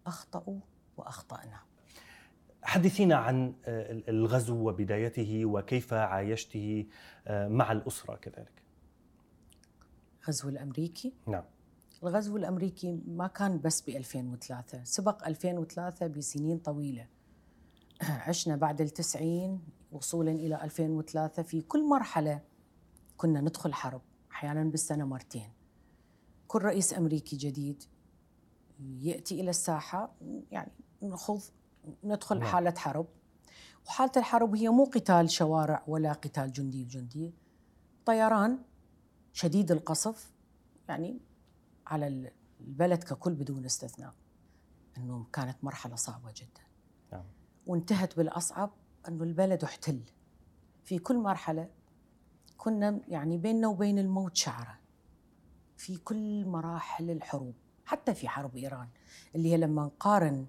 أخطأوا 0.07 0.61
وأخطأنا. 0.97 1.61
حدثينا 2.63 3.17
عن 3.17 3.55
آه، 3.65 4.03
الغزو 4.09 4.69
وبدايته 4.69 5.45
وكيف 5.45 5.93
عايشته 5.93 6.87
آه، 7.27 7.49
مع 7.49 7.73
الأسرة 7.73 8.17
كذلك. 8.17 8.63
الغزو 10.23 10.49
الأمريكي؟ 10.49 11.13
نعم. 11.27 11.45
الغزو 12.03 12.37
الأمريكي 12.37 13.01
ما 13.07 13.27
كان 13.27 13.61
بس 13.61 13.81
ب 13.81 13.89
2003 13.89 14.85
سبق 14.85 15.27
2003 15.27 16.07
بسنين 16.07 16.59
طويلة. 16.59 17.07
عشنا 18.29 18.57
بعد 18.57 18.81
التسعين 18.81 19.61
وصولا 19.93 20.31
إلى 20.31 20.65
2003 20.65 21.43
في 21.43 21.61
كل 21.61 21.89
مرحلة 21.89 22.41
كنا 23.17 23.41
ندخل 23.41 23.75
حرب 23.75 24.01
أحيانا 24.31 24.65
بالسنة 24.65 25.05
مرتين. 25.05 25.53
كل 26.49 26.63
رئيس 26.63 26.95
أمريكي 26.95 27.37
جديد 27.37 27.83
يأتي 28.81 29.41
إلى 29.41 29.51
الساحة 29.51 30.15
يعني 30.51 30.73
نخوض 31.03 31.43
ندخل 32.05 32.39
نعم. 32.39 32.49
حالة 32.49 32.75
حرب. 32.77 33.07
وحالة 33.87 34.13
الحرب 34.17 34.57
هي 34.57 34.69
مو 34.69 34.85
قتال 34.85 35.31
شوارع 35.31 35.85
ولا 35.87 36.13
قتال 36.13 36.53
جندي 36.53 36.85
بجندي. 36.85 37.35
طيران 38.07 38.59
شديد 39.33 39.73
القصف 39.73 40.33
يعني 40.89 41.28
على 41.89 42.33
البلد 42.61 43.05
ككل 43.05 43.35
بدون 43.35 43.65
استثناء. 43.65 44.15
إنه 44.99 45.27
كانت 45.33 45.65
مرحلة 45.65 45.97
صعبة 45.97 46.33
جدا. 46.37 46.63
نعم. 47.13 47.25
وانتهت 47.67 48.17
بالأصعب 48.17 48.71
إنه 49.09 49.25
البلد 49.25 49.65
احتل. 49.65 50.03
في 50.85 50.99
كل 50.99 51.19
مرحلة 51.19 51.69
كنا 52.57 53.01
يعني 53.09 53.39
بيننا 53.39 53.69
وبين 53.69 53.99
الموت 53.99 54.37
شعره 54.37 54.79
في 55.77 55.97
كل 55.97 56.47
مراحل 56.47 57.11
الحروب 57.11 57.55
حتى 57.85 58.15
في 58.15 58.29
حرب 58.29 58.57
إيران 58.57 58.89
اللي 59.35 59.53
هي 59.53 59.57
لما 59.57 59.83
نقارن 59.83 60.47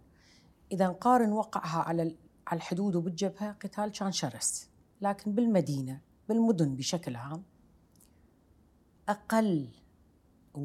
إذا 0.71 0.87
نقارن 0.87 1.31
وقعها 1.31 1.79
على 1.79 2.15
على 2.47 2.57
الحدود 2.57 2.95
وبالجبهه 2.95 3.51
قتال 3.51 3.91
كان 3.91 4.11
شرس 4.11 4.69
لكن 5.01 5.31
بالمدينة 5.31 6.01
بالمدن 6.29 6.75
بشكل 6.75 7.15
عام 7.15 7.43
أقل 9.09 9.69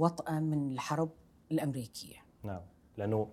وطأة 0.02 0.40
من 0.40 0.72
الحرب 0.72 1.10
الأمريكية 1.52 2.16
نعم 2.42 2.60
لأنه 2.96 3.28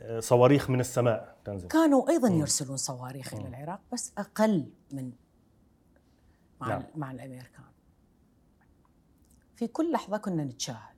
آه، 0.00 0.20
صواريخ 0.20 0.70
من 0.70 0.80
السماء 0.80 1.36
تنزل 1.44 1.68
كانوا 1.68 2.10
أيضا 2.10 2.28
م. 2.28 2.32
يرسلون 2.32 2.76
صواريخ 2.76 3.34
م. 3.34 3.36
إلى 3.36 3.48
العراق 3.48 3.80
بس 3.92 4.12
أقل 4.18 4.72
من 4.92 5.12
مع 6.60 6.68
نعم. 6.68 6.82
مع 6.94 7.10
الأمريكان 7.10 7.64
في 9.56 9.66
كل 9.66 9.92
لحظة 9.92 10.16
كنا 10.16 10.44
نتشاهد 10.44 10.96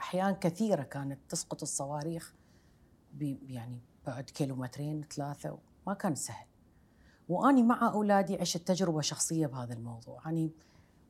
احيان 0.00 0.34
كثيرة 0.34 0.82
كانت 0.82 1.18
تسقط 1.28 1.62
الصواريخ 1.62 2.34
يعني 3.20 3.80
بعد 4.06 4.24
كيلومترين 4.24 5.02
ثلاثة 5.02 5.58
ما 5.86 5.94
كان 5.94 6.14
سهل 6.14 6.46
وأني 7.28 7.62
مع 7.62 7.92
أولادي 7.92 8.36
عشت 8.40 8.68
تجربة 8.68 9.00
شخصية 9.00 9.46
بهذا 9.46 9.74
الموضوع 9.74 10.20
يعني 10.24 10.52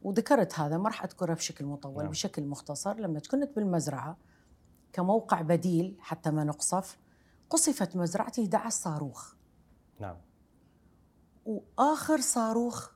وذكرت 0.03 0.59
هذا 0.59 0.79
ما 0.79 0.89
راح 0.89 1.05
أذكره 1.05 1.35
بشكل 1.35 1.65
مطول 1.65 2.03
نعم. 2.03 2.11
بشكل 2.11 2.45
مختصر. 2.45 2.97
لما 2.97 3.21
كنت 3.21 3.57
بالمزرعة 3.57 4.17
كموقع 4.93 5.43
بديل 5.43 5.97
حتى 6.01 6.31
ما 6.31 6.45
نقصف 6.45 6.99
قصفت 7.51 7.97
مزرعتي 7.97 8.43
11 8.43 8.71
صاروخ. 8.71 9.35
نعم. 10.01 10.17
وآخر 11.47 12.21
صاروخ 12.21 12.91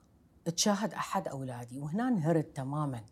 تشاهد 0.55 0.93
أحد 0.93 1.27
أولادي 1.27 1.79
وهنا 1.79 2.07
انهرت 2.07 2.55
تماما. 2.55 3.03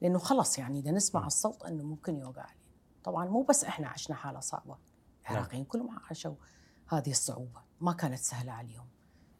لأنه 0.00 0.18
خلص 0.18 0.58
يعني 0.58 0.78
إذا 0.78 0.90
نسمع 0.90 1.26
الصوت 1.26 1.62
إنه 1.62 1.84
ممكن 1.84 2.16
يوقع 2.16 2.42
علينا 2.42 2.58
طبعا 3.04 3.26
مو 3.26 3.42
بس 3.42 3.64
إحنا 3.64 3.88
عشنا 3.88 4.16
حالة 4.16 4.40
صعبة 4.40 4.78
العراقيين 5.30 5.62
نعم. 5.62 5.70
كلهم 5.70 5.98
عاشوا 6.08 6.34
هذه 6.88 7.10
الصعوبة. 7.10 7.60
ما 7.80 7.92
كانت 7.92 8.18
سهلة 8.18 8.52
عليهم. 8.52 8.88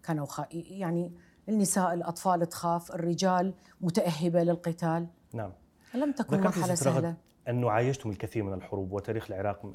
كانوا 0.03 0.27
خ... 0.27 0.41
يعني 0.51 1.17
النساء 1.49 1.95
الأطفال 1.95 2.49
تخاف 2.49 2.95
الرجال 2.95 3.55
متأهبة 3.81 4.43
للقتال. 4.43 5.07
نعم. 5.33 5.53
لم 5.95 6.13
تكن 6.13 6.41
مرحلة 6.41 6.75
سهلة؟ 6.75 7.17
أنه 7.49 7.71
عايشتم 7.71 8.11
الكثير 8.11 8.43
من 8.43 8.53
الحروب 8.53 8.93
وتاريخ 8.93 9.31
العراق 9.31 9.73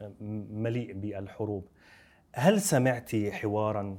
مليء 0.51 0.93
بالحروب. 0.93 1.67
هل 2.33 2.61
سمعتي 2.61 3.31
حوارا 3.31 3.97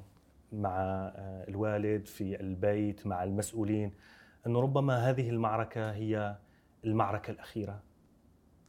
مع 0.52 0.80
آه، 0.80 1.44
الوالد 1.48 2.06
في 2.06 2.40
البيت 2.40 3.06
مع 3.06 3.24
المسؤولين 3.24 3.94
أنه 4.46 4.60
ربما 4.60 5.10
هذه 5.10 5.30
المعركة 5.30 5.92
هي 5.92 6.36
المعركة 6.84 7.30
الأخيرة؟ 7.30 7.82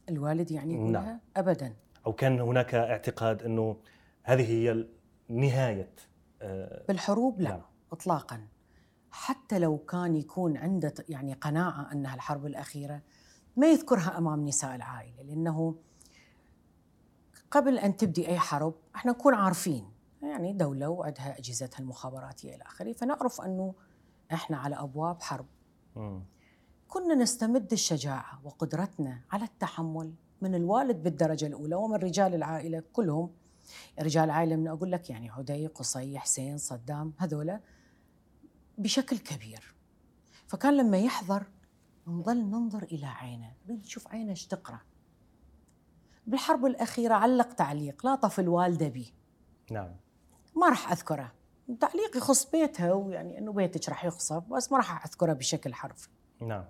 الوالد 0.08 0.50
يعني 0.50 0.74
يقولها؟ 0.74 1.02
نعم. 1.02 1.20
أبدا. 1.36 1.74
أو 2.06 2.12
كان 2.12 2.40
هناك 2.40 2.74
اعتقاد 2.74 3.42
أنه 3.42 3.76
هذه 4.22 4.50
هي 4.50 4.86
نهاية 5.28 5.92
آه 6.42 6.84
بالحروب؟ 6.88 7.40
لا 7.40 7.50
نعم. 7.50 7.60
إطلاقا. 7.92 8.40
حتى 9.16 9.58
لو 9.58 9.78
كان 9.78 10.16
يكون 10.16 10.56
عنده 10.56 10.94
يعني 11.08 11.32
قناعة 11.32 11.92
أنها 11.92 12.14
الحرب 12.14 12.46
الأخيرة 12.46 13.02
ما 13.56 13.66
يذكرها 13.66 14.18
أمام 14.18 14.44
نساء 14.48 14.74
العائلة 14.74 15.22
لأنه 15.22 15.74
قبل 17.50 17.78
أن 17.78 17.96
تبدي 17.96 18.28
أي 18.28 18.38
حرب 18.38 18.74
إحنا 18.94 19.12
نكون 19.12 19.34
عارفين 19.34 19.90
يعني 20.22 20.52
دولة 20.52 20.88
وعندها 20.88 21.38
أجهزتها 21.38 21.80
المخابراتية 21.80 22.54
إلى 22.54 22.62
آخره 22.62 22.92
فنعرف 22.92 23.40
أنه 23.40 23.74
إحنا 24.32 24.56
على 24.56 24.76
أبواب 24.76 25.22
حرب. 25.22 25.46
كنا 26.88 27.14
نستمد 27.14 27.72
الشجاعة 27.72 28.40
وقدرتنا 28.44 29.20
على 29.32 29.44
التحمل 29.44 30.14
من 30.42 30.54
الوالد 30.54 31.02
بالدرجة 31.02 31.46
الأولى 31.46 31.74
ومن 31.74 31.96
رجال 31.96 32.34
العائلة 32.34 32.82
كلهم 32.92 33.30
رجال 34.00 34.24
العائلة 34.24 34.56
من 34.56 34.68
أقول 34.68 34.92
لك 34.92 35.10
يعني 35.10 35.30
عدي 35.30 35.66
قصي 35.66 36.18
حسين 36.18 36.58
صدام 36.58 37.12
هذولا 37.18 37.60
بشكل 38.78 39.18
كبير. 39.18 39.74
فكان 40.46 40.76
لما 40.76 40.98
يحضر 40.98 41.46
نظل 42.06 42.36
ننظر 42.36 42.82
إلى 42.82 43.06
عينه 43.06 43.52
نريد 43.66 43.80
نشوف 43.80 44.08
عينه 44.08 44.30
إيش 44.30 44.46
تقرأ. 44.46 44.80
بالحرب 46.26 46.66
الأخيرة 46.66 47.14
علق 47.14 47.52
تعليق 47.52 48.06
لاطف 48.06 48.40
الوالده 48.40 48.88
به 48.88 49.12
نعم. 49.70 49.96
ما 50.56 50.68
راح 50.68 50.92
أذكره. 50.92 51.32
تعليق 51.80 52.16
يخص 52.16 52.50
بيتها 52.50 52.92
ويعني 52.92 53.38
إنه 53.38 53.52
بيتك 53.52 53.88
راح 53.88 54.04
يخصف 54.04 54.44
بس 54.44 54.72
ما 54.72 54.78
راح 54.78 55.06
أذكره 55.06 55.32
بشكل 55.32 55.74
حرفي. 55.74 56.08
نعم. 56.40 56.64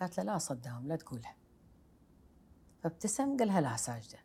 قالت 0.00 0.18
له 0.18 0.24
لا 0.24 0.38
صدام 0.38 0.88
لا 0.88 0.96
تقولها. 0.96 1.36
فابتسم 2.82 3.36
قالها 3.36 3.60
لا 3.60 3.76
ساجدة. 3.76 4.18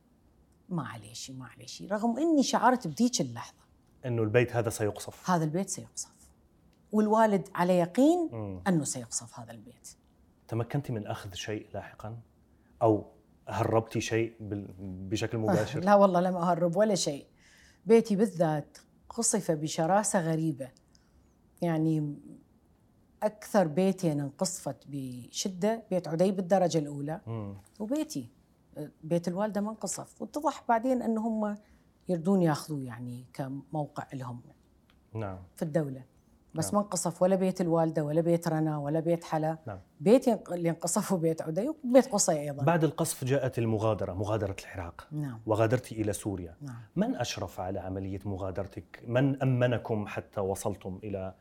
ما 0.69 0.87
عليه 0.87 1.13
شيء 1.13 1.35
ما 1.35 1.47
عليه 1.47 1.65
شيء 1.65 1.91
رغم 1.91 2.17
إني 2.17 2.43
شعرت 2.43 2.87
بذيك 2.87 3.21
اللحظة. 3.21 3.63
إنه 4.05 4.23
البيت 4.23 4.55
هذا 4.55 4.69
سيقصف. 4.69 5.29
هذا 5.29 5.43
البيت 5.43 5.69
سيقصف. 5.69 6.18
والوالد 6.91 7.49
على 7.55 7.77
يقين 7.77 8.29
مم. 8.31 8.61
أنه 8.67 8.83
سيقصف 8.83 9.39
هذا 9.39 9.51
البيت. 9.51 9.89
تمكنتي 10.47 10.93
من 10.93 11.07
أخذ 11.07 11.33
شيء 11.33 11.67
لاحقا؟ 11.73 12.19
أو 12.81 13.05
هربتي 13.47 14.01
شيء 14.01 14.33
بشكل 14.79 15.37
مباشر؟ 15.43 15.79
لا 15.79 15.95
والله 15.95 16.19
لم 16.19 16.35
أهرب 16.35 16.75
ولا 16.75 16.95
شيء. 16.95 17.25
بيتي 17.85 18.15
بالذات 18.15 18.77
قصف 19.09 19.51
بشراسة 19.51 20.19
غريبة. 20.21 20.71
يعني 21.61 22.15
أكثر 23.23 23.67
بيتين 23.67 24.19
انقصفت 24.19 24.77
بشدة 24.87 25.83
بيت 25.89 26.07
عدي 26.07 26.31
بالدرجة 26.31 26.77
الأولى. 26.77 27.21
مم. 27.27 27.55
وبيتي 27.79 28.29
بيت 29.03 29.27
الوالدة 29.27 29.61
ما 29.61 29.69
انقصف. 29.69 30.21
واتضح 30.21 30.63
بعدين 30.69 31.01
ان 31.01 31.17
هم 31.17 31.57
يردون 32.09 32.41
ياخذوه 32.41 32.83
يعني 32.83 33.25
كموقع 33.33 34.07
لهم 34.13 34.41
نعم. 35.13 35.37
في 35.55 35.61
الدولة. 35.61 36.03
بس 36.55 36.65
نعم. 36.65 36.75
ما 36.75 36.81
انقصف 36.81 37.21
ولا 37.21 37.35
بيت 37.35 37.61
الوالدة 37.61 38.03
ولا 38.03 38.21
بيت 38.21 38.47
رنا 38.47 38.77
ولا 38.77 38.99
بيت 38.99 39.23
حلا. 39.23 39.57
نعم. 39.67 39.79
بيت 39.99 40.27
اللي 40.27 40.69
انقصفوا 40.69 41.17
بيت 41.17 41.41
عدي 41.41 41.69
وبيت 41.69 42.07
قصي 42.07 42.39
أيضا. 42.39 42.63
بعد 42.63 42.83
القصف 42.83 43.23
جاءت 43.23 43.59
المغادرة 43.59 44.13
مغادرة 44.13 44.55
العراق. 44.63 45.07
نعم. 45.11 45.41
وغادرت 45.45 45.91
إلى 45.91 46.13
سوريا. 46.13 46.55
نعم. 46.61 46.81
من 46.95 47.15
أشرف 47.15 47.59
على 47.59 47.79
عملية 47.79 48.19
مغادرتك؟ 48.25 49.03
من 49.07 49.41
أمنكم 49.41 50.07
حتى 50.07 50.41
وصلتم 50.41 50.99
إلى 51.03 51.33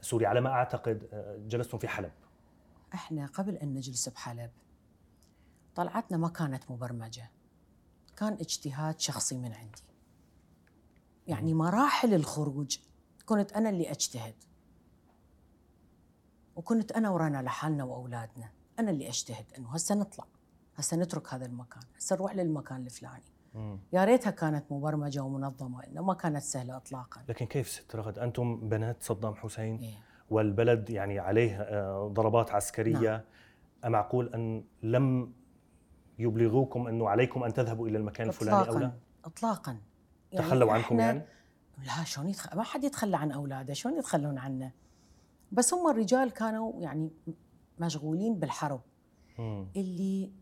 سوريا؟ 0.00 0.28
على 0.28 0.40
ما 0.40 0.50
أعتقد 0.50 1.08
آه، 1.12 1.36
جلستم 1.36 1.78
في 1.78 1.88
حلب. 1.88 2.12
إحنا 2.94 3.26
قبل 3.26 3.56
أن 3.56 3.74
نجلس 3.74 4.08
بحلب 4.08 4.50
طلعتنا 5.74 6.16
ما 6.16 6.28
كانت 6.28 6.70
مبرمجة. 6.70 7.30
كان 8.16 8.32
اجتهاد 8.32 9.00
شخصي 9.00 9.38
من 9.38 9.52
عندي. 9.52 9.82
يعني 11.26 11.54
مراحل 11.54 12.14
الخروج 12.14 12.78
كنت 13.30 13.52
أنا 13.52 13.68
اللي 13.68 13.90
أجتهد. 13.90 14.34
وكنت 16.56 16.92
أنا 16.92 17.10
ورانا 17.10 17.42
لحالنا 17.42 17.84
وأولادنا. 17.84 18.50
أنا 18.78 18.90
اللي 18.90 19.08
أجتهد 19.08 19.44
إنه 19.58 19.68
هسه 19.68 19.94
نطلع. 19.94 20.24
هسه 20.76 20.96
نترك 20.96 21.34
هذا 21.34 21.46
المكان. 21.46 21.82
هسه 21.96 22.16
نروح 22.16 22.34
للمكان 22.34 22.86
الفلاني. 22.86 23.22
يا 23.92 24.04
ريتها 24.04 24.30
كانت 24.30 24.72
مبرمجة 24.72 25.20
ومنظمة 25.20 25.84
إنه 25.84 26.02
ما 26.02 26.14
كانت 26.14 26.42
سهلة 26.42 26.76
اطلاقا. 26.76 27.22
لكن 27.28 27.46
كيف 27.46 27.68
ست 27.68 27.96
رغد؟ 27.96 28.18
أنتم 28.18 28.68
بنات 28.68 29.02
صدام 29.02 29.34
حسين 29.34 29.76
إيه. 29.76 29.98
والبلد 30.30 30.90
يعني 30.90 31.18
عليه 31.18 31.60
آه، 31.60 32.08
ضربات 32.12 32.50
عسكرية. 32.50 33.10
نعم. 33.10 33.20
أمعقول 33.84 34.34
أن 34.34 34.64
لم 34.82 35.32
يبلغوكم 36.18 36.86
أنه 36.86 37.08
عليكم 37.08 37.44
أن 37.44 37.52
تذهبوا 37.52 37.88
إلى 37.88 37.98
المكان 37.98 38.28
الفلاني 38.28 38.68
أو 38.68 38.78
لا؟ 38.78 38.92
اطلاقا. 39.24 39.24
اطلاقا. 39.24 39.78
تخلوا 40.32 40.72
عنكم 40.72 41.00
يعني؟ 41.00 41.22
لا 41.86 42.04
شلون 42.04 42.28
يتخ... 42.28 42.54
ما 42.54 42.62
حد 42.62 42.84
يتخلى 42.84 43.16
عن 43.16 43.32
أولاده 43.32 43.74
شلون 43.74 43.98
يتخلون 43.98 44.38
عنه؟ 44.38 44.72
بس 45.52 45.74
هم 45.74 45.90
الرجال 45.90 46.30
كانوا 46.30 46.80
يعني 46.80 47.10
مشغولين 47.78 48.38
بالحرب. 48.38 48.80
مم. 49.38 49.68
اللي 49.76 50.32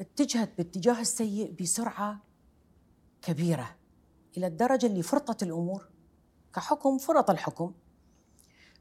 اتجهت 0.00 0.56
باتجاه 0.58 1.00
السيء 1.00 1.56
بسرعة 1.60 2.20
كبيرة 3.22 3.76
إلى 4.36 4.46
الدرجة 4.46 4.86
اللي 4.86 5.02
فرطت 5.02 5.42
الأمور 5.42 5.88
كحكم 6.54 6.98
فرط 6.98 7.30
الحكم. 7.30 7.74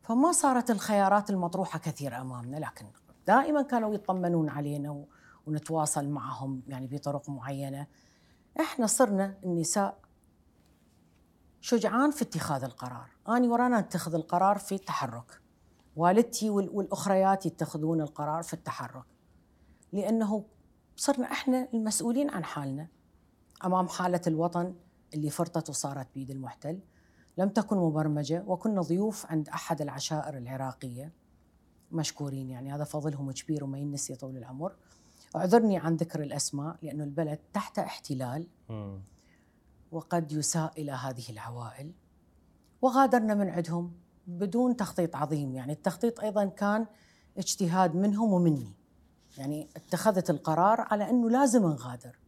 فما 0.01 0.31
صارت 0.31 0.71
الخيارات 0.71 1.29
المطروحة 1.29 1.79
كثير 1.79 2.21
أمامنا 2.21 2.57
لكن 2.57 2.85
دائما 3.27 3.61
كانوا 3.61 3.93
يطمنون 3.93 4.49
علينا 4.49 5.05
ونتواصل 5.45 6.09
معهم 6.09 6.61
يعني 6.67 6.87
بطرق 6.87 7.29
معينة. 7.29 7.87
إحنا 8.59 8.87
صرنا 8.87 9.37
النساء 9.43 9.99
شجعان 11.61 12.11
في 12.11 12.21
اتخاذ 12.21 12.63
القرار. 12.63 13.09
آني 13.29 13.47
ورانا 13.47 13.81
نتخذ 13.81 14.13
القرار 14.15 14.57
في 14.57 14.75
التحرك. 14.75 15.41
والدتي 15.95 16.49
وال- 16.49 16.69
والأخريات 16.69 17.45
يتخذون 17.45 18.01
القرار 18.01 18.43
في 18.43 18.53
التحرك. 18.53 19.05
لأنه 19.93 20.45
صرنا 20.95 21.31
إحنا 21.31 21.67
المسؤولين 21.73 22.29
عن 22.29 22.43
حالنا. 22.43 22.87
أمام 23.65 23.87
حالة 23.87 24.21
الوطن 24.27 24.75
اللي 25.13 25.29
فرطت 25.29 25.69
وصارت 25.69 26.07
بيد 26.15 26.31
المحتل. 26.31 26.79
لم 27.37 27.49
تكن 27.49 27.77
مبرمجة 27.77 28.43
وكنا 28.47 28.81
ضيوف 28.81 29.25
عند 29.25 29.49
أحد 29.49 29.81
العشائر 29.81 30.37
العراقية. 30.37 31.13
مشكورين 31.91 32.49
يعني 32.49 32.73
هذا 32.73 32.83
فضلهم 32.83 33.31
كبير 33.31 33.63
وما 33.63 33.77
ينسي 33.77 34.15
طول 34.15 34.37
العمر. 34.37 34.75
أعذرني 35.35 35.77
عن 35.77 35.95
ذكر 35.95 36.23
الأسماء 36.23 36.77
لأنه 36.81 37.03
البلد 37.03 37.39
تحت 37.53 37.79
احتلال. 37.79 38.47
وقد 39.91 40.31
يساء 40.31 40.81
إلى 40.81 40.91
هذه 40.91 41.29
العوائل. 41.29 41.91
وغادرنا 42.81 43.33
من 43.33 43.49
عندهم 43.49 43.93
بدون 44.27 44.75
تخطيط 44.75 45.15
عظيم. 45.15 45.55
يعني 45.55 45.73
التخطيط 45.73 46.19
أيضا 46.19 46.45
كان 46.45 46.87
اجتهاد 47.37 47.95
منهم 47.95 48.33
ومني. 48.33 48.73
يعني 49.37 49.69
اتخذت 49.75 50.29
القرار 50.29 50.81
على 50.81 51.09
أنه 51.09 51.29
لازم 51.29 51.67
نغادر. 51.67 52.19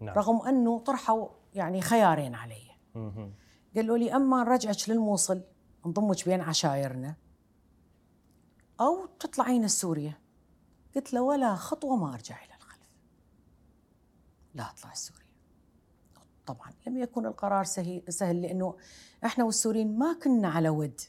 نعم. 0.00 0.14
رغم 0.14 0.42
أنه 0.42 0.78
طرحوا 0.78 1.28
يعني 1.54 1.80
خيارين 1.80 2.34
علي. 2.34 2.68
قالوا 3.76 3.98
لي 3.98 4.16
أما 4.16 4.44
نرجعك 4.44 4.88
للموصل 4.88 5.42
نضمك 5.86 6.28
بين 6.28 6.40
عشايرنا 6.40 7.16
أو 8.80 9.06
تطلعين 9.06 9.64
لسوريا 9.64 10.18
قلت 10.96 11.12
له 11.12 11.22
ولا 11.22 11.54
خطوة 11.54 11.96
ما 11.96 12.14
أرجع 12.14 12.44
إلى 12.44 12.54
الخلف. 12.54 12.96
لا 14.54 14.70
أطلع 14.70 14.94
سوريا 14.94 15.27
طبعا 16.48 16.70
لم 16.86 16.96
يكن 16.96 17.26
القرار 17.26 17.64
سهل, 17.64 18.42
لأنه 18.42 18.76
إحنا 19.24 19.44
والسوريين 19.44 19.98
ما 19.98 20.18
كنا 20.22 20.48
على 20.48 20.68
ود 20.68 21.00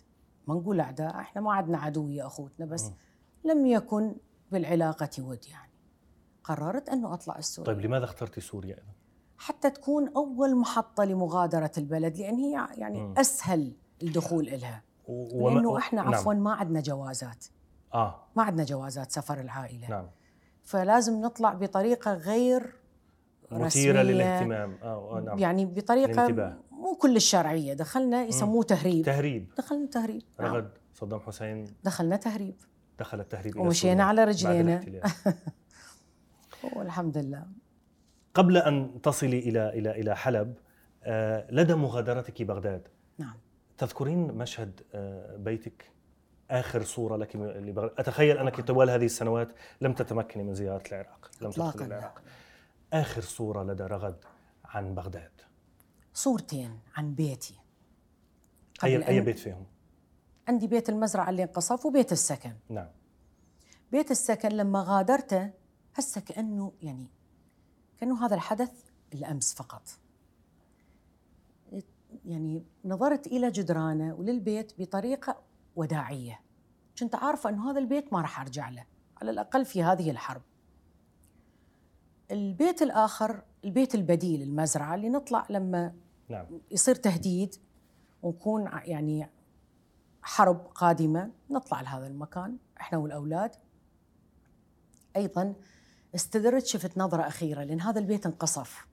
ما 0.48 0.56
نقول 0.56 0.80
أعداء 0.80 1.16
إحنا 1.20 1.42
ما 1.42 1.54
عندنا 1.54 1.78
عدو 1.78 2.10
يا 2.10 2.26
أخوتنا 2.28 2.66
بس. 2.66 2.92
لم 3.46 3.66
يكن 3.66 4.16
بالعلاقة 4.52 5.10
ود 5.20 5.46
يعني 5.52 5.72
قررت 6.44 6.90
أنه 6.90 7.14
أطلع 7.14 7.38
السوريا 7.38 7.74
طيب 7.74 7.86
لماذا 7.86 8.06
اخترتي 8.06 8.42
سوريا 8.42 8.74
إذن؟ 8.76 8.94
حتى 9.38 9.70
تكون 9.70 10.08
أول 10.16 10.56
محطة 10.56 11.04
لمغادرة 11.04 11.72
البلد 11.78 12.18
لأن 12.18 12.36
هي 12.36 12.68
يعني 12.78 13.00
مم. 13.00 13.14
أسهل 13.18 13.74
الدخول 14.04 14.46
لها 14.46 14.84
و- 15.08 15.50
لأنه 15.50 15.78
إحنا 15.78 16.02
نعم. 16.02 16.14
عفوا 16.14 16.34
ما 16.34 16.54
عندنا 16.54 16.80
جوازات 16.82 17.46
آه 17.94 18.28
ما 18.36 18.44
عندنا 18.44 18.64
جوازات 18.64 19.12
سفر 19.12 19.40
العائلة 19.42 19.90
نعم 19.90 20.08
فلازم 20.64 21.22
نطلع 21.22 21.54
بطريقة 21.54 22.14
غير 22.14 22.79
مثيرة. 23.52 24.02
للاهتمام. 24.02 24.78
آه 24.84 25.18
آه، 25.18 25.22
نعم. 25.22 25.40
يعني 25.40 25.66
بطريقة 25.66 26.12
الانتباه. 26.12 26.58
مو 26.72 26.96
كل 26.96 27.16
الشرعيه 27.16 27.74
دخلنا 27.74 28.24
يسموه 28.26 28.64
تهريب. 28.64 29.06
تهريب. 29.06 29.52
دخلنا 29.58 29.88
تهريب. 29.88 30.22
نعم. 30.40 30.56
رغد 30.56 30.70
صدام 30.94 31.20
حسين. 31.20 31.66
دخلنا 31.84 32.16
تهريب. 32.16 32.56
دخل 33.00 33.20
التهريب 33.20 33.58
ومشينا 33.58 34.04
على 34.04 34.24
رجلينا. 34.24 34.82
والحمد 36.76 37.18
لله. 37.18 37.46
قبل 38.34 38.58
أن 38.58 39.02
تصلي 39.04 39.40
إلى 39.40 39.70
إلى 39.70 39.92
إلى 39.92 40.16
حلب 40.16 40.54
آه، 41.04 41.48
لدى 41.52 41.76
مغادرتك 41.76 42.42
بغداد. 42.44 42.88
نعم. 43.18 43.36
تذكرين 43.78 44.28
مشهد 44.28 44.82
آه، 44.94 45.36
بيتك؟ 45.38 45.92
آخر 46.52 46.84
صورة 46.84 47.16
لك 47.18 47.36
لبغداد 47.36 47.92
أتخيل 47.98 48.38
أنك 48.38 48.62
طوال 48.62 48.90
هذه 48.90 49.06
السنوات 49.06 49.52
لم 49.82 49.94
تتمكني 49.94 50.44
من 50.44 50.54
زيارة 50.54 50.84
العراق 50.92 51.32
لم 51.42 51.48
إطلاقاً. 51.48 51.72
تدخلي 51.72 51.90
لا. 51.90 52.12
آخر 52.94 53.22
صورة 53.22 53.64
لدى 53.64 53.84
رغد 53.84 54.26
عن 54.66 54.96
بغداد. 54.96 55.32
صورتين 56.14 56.80
عن 56.96 57.14
بيتي. 57.14 57.60
أي 58.84 59.08
أي 59.08 59.22
بيت 59.22 59.40
فيهم؟ 59.40 59.66
عندي 60.48 60.68
بيت 60.68 60.90
المزرعة 60.90 61.30
اللي 61.30 61.44
انقصف 61.44 61.86
وبيت 61.86 62.12
السكن. 62.12 62.54
نعم. 62.70 62.88
بيت 63.92 64.12
السكن 64.12 64.50
لما 64.50 64.84
غادرته 64.88 65.52
هسه 65.96 66.22
كانه 66.22 66.74
يعني 66.82 67.08
كأنه 67.98 68.26
هذا 68.26 68.36
الحدث 68.36 68.72
الأمس 69.14 69.54
فقط. 69.54 69.82
يعني 72.26 72.66
نظرت 72.86 73.28
إلى 73.28 73.52
جدرانه 73.52 74.14
وللبيت 74.14 74.74
بطريقة 74.80 75.42
وداعية. 75.76 76.40
كنت 77.00 77.16
عارفة 77.16 77.50
أنه 77.50 77.72
هذا 77.72 77.80
البيت 77.80 78.14
ما 78.14 78.22
راح 78.22 78.42
أرجع 78.42 78.70
له 78.70 78.86
على 79.22 79.32
الأقل 79.32 79.66
في 79.66 79.84
هذه 79.84 80.12
الحرب. 80.12 80.42
البيت 82.32 82.82
الآخر 82.82 83.44
البيت 83.66 83.96
البديل 83.96 84.42
المزرعة 84.42 84.96
اللي 84.96 85.10
نطلع 85.10 85.46
لما 85.50 85.94
نعم. 86.30 86.46
يصير 86.72 86.96
تهديد 86.96 87.56
ونكون 88.24 88.70
يعني 88.84 89.30
حرب 90.22 90.68
قادمة 90.76 91.32
نطلع 91.50 91.82
لهذا 91.82 92.08
المكان 92.08 92.58
إحنا 92.82 92.98
والأولاد. 92.98 93.56
أيضا 95.16 95.54
استدرت 96.16 96.66
شفت 96.66 96.98
نظرة 96.98 97.28
أخيرة 97.28 97.64
لأن 97.64 97.82
هذا 97.82 98.00
البيت 98.00 98.26
انقصف. 98.26 98.88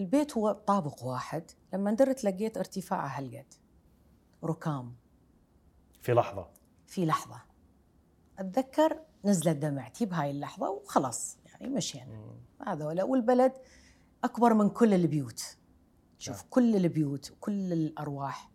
البيت 0.00 0.36
هو 0.36 0.52
طابق 0.52 1.04
واحد. 1.04 1.50
لما 1.72 1.92
درت 1.92 2.24
لقيت 2.24 2.56
ارتفاعه 2.56 3.06
هالقد. 3.06 3.54
ركام. 4.44 4.96
في 6.02 6.12
لحظة. 6.12 6.48
في 6.86 7.06
لحظة. 7.06 7.42
أتذكر 8.38 9.00
نزلت 9.24 9.56
دمعتي 9.56 10.06
بهاي 10.06 10.30
اللحظة 10.30 10.70
وخلاص. 10.70 11.36
يعني 11.60 11.74
مشينا 11.74 12.34
هذا 12.66 13.02
والبلد 13.02 13.52
أكبر 14.24 14.54
من 14.54 14.68
كل 14.68 14.94
البيوت. 14.94 15.56
شوف 16.18 16.36
نعم. 16.36 16.46
كل 16.50 16.76
البيوت 16.76 17.30
وكل 17.30 17.72
الأرواح 17.72 18.50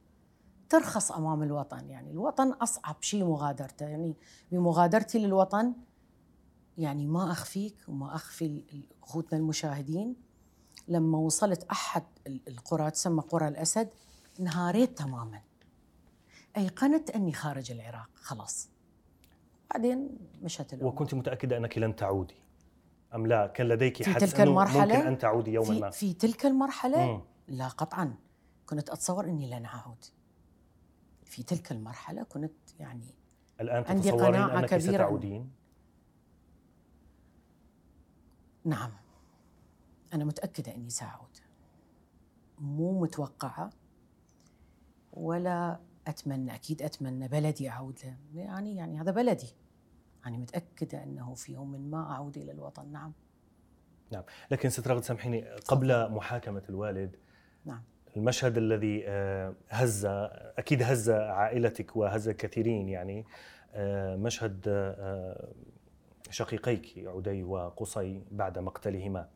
ترخص 0.69 1.11
أمام 1.11 1.43
الوطن. 1.43 1.89
يعني 1.89 2.11
الوطن 2.11 2.51
أصعب 2.51 2.95
شيء 3.01 3.23
مغادرته. 3.25 3.85
يعني 3.85 4.15
بمغادرتي 4.51 5.19
للوطن 5.19 5.73
يعني 6.77 7.07
ما 7.07 7.31
أخفيك 7.31 7.75
وما 7.87 8.15
أخفي 8.15 8.63
أخوتنا 9.03 9.39
المشاهدين. 9.39 10.15
لما 10.87 11.17
وصلت 11.17 11.63
أحد 11.63 12.03
القرى 12.27 12.91
تسمى 12.91 13.21
قرى 13.21 13.47
الأسد 13.47 13.89
انهاريت 14.39 14.97
تماما. 14.97 15.41
أيقنت 16.57 17.09
أني 17.09 17.33
خارج 17.33 17.71
العراق 17.71 18.09
خلاص. 18.15 18.69
بعدين 19.71 20.09
مشت 20.41 20.73
الأمور. 20.73 20.93
وكنت 20.93 21.13
متأكدة 21.13 21.57
أنك 21.57 21.77
لن 21.77 21.95
تعودي. 21.95 22.42
أم 23.15 23.28
لا؟ 23.28 23.47
كان 23.47 23.67
لديك 23.67 24.10
حدس 24.10 24.32
تلك 24.32 24.41
المرحلة 24.41 24.95
ممكن 24.95 25.08
أن 25.08 25.17
تعودي 25.17 25.52
يوما 25.54 25.80
ما. 25.80 25.89
في 25.89 26.13
تلك 26.13 26.45
المرحلة 26.45 27.12
مم. 27.12 27.21
لا 27.47 27.67
قطعا. 27.67 28.15
كنت 28.65 28.89
أتصور 28.89 29.26
أني 29.26 29.49
لن 29.49 29.65
أعود. 29.65 30.06
في 31.26 31.43
تلك 31.43 31.71
المرحلة 31.71 32.23
كنت 32.23 32.54
يعني 32.80 33.15
الآن 33.62 33.84
عندي 33.88 34.12
قناعة 34.12 34.60
أنك 34.60 34.69
كبيرة. 34.69 34.93
ستعودين؟ 34.93 35.52
نعم. 38.65 38.91
أنا 40.13 40.26
متأكدة 40.26 40.76
أني 40.76 40.89
سأعود. 40.89 41.38
مو 42.60 43.02
متوقعة 43.02 43.69
ولا 45.13 45.80
أتمنى 46.08 46.56
أكيد 46.56 46.82
أتمنى 46.82 47.28
بلدي 47.28 47.69
أعود. 47.69 47.99
له 48.34 48.41
يعني 48.41 48.76
يعني 48.76 49.02
هذا 49.02 49.12
بلدي. 49.12 49.47
يعني 50.23 50.38
متأكدة 50.38 51.03
أنه 51.03 51.33
في 51.33 51.53
يوم 51.53 51.91
ما 51.91 52.12
أعود 52.12 52.38
إلى 52.38 52.51
الوطن. 52.51 52.91
نعم. 52.91 53.13
نعم. 54.12 54.23
لكن 54.51 54.69
ست 54.69 54.88
رغد 54.88 55.03
سامحيني 55.03 55.45
قبل 55.67 56.12
محاكمة 56.12 56.63
الوالد 56.69 57.15
نعم. 57.65 57.81
المشهد 58.17 58.57
الذي 58.57 59.03
آه، 59.07 59.55
هز 59.69 60.05
أكيد 60.57 60.83
هز 60.83 61.09
عائلتك 61.09 61.95
وهز 61.95 62.29
كثيرين 62.29 62.89
يعني 62.89 63.25
آه، 63.73 64.15
مشهد 64.15 64.63
آه، 64.67 65.53
شقيقيك 66.29 67.07
عدي 67.07 67.43
وقصي 67.43 68.23
بعد 68.31 68.59
مقتلهما 68.59 69.29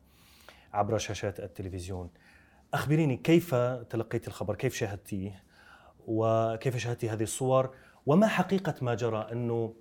عبر 0.72 0.98
شاشات 0.98 1.40
التلفزيون. 1.40 2.10
أخبريني 2.74 3.16
كيف 3.16 3.54
تلقيت 3.90 4.28
الخبر؟ 4.28 4.54
كيف 4.54 4.74
شاهدتيه؟ 4.74 5.42
وكيف 6.06 6.76
شاهدتي 6.76 7.10
هذه 7.10 7.22
الصور؟ 7.22 7.74
وما 8.06 8.26
حقيقة 8.26 8.74
ما 8.82 8.94
جرى 8.94 9.28
أنه 9.32 9.74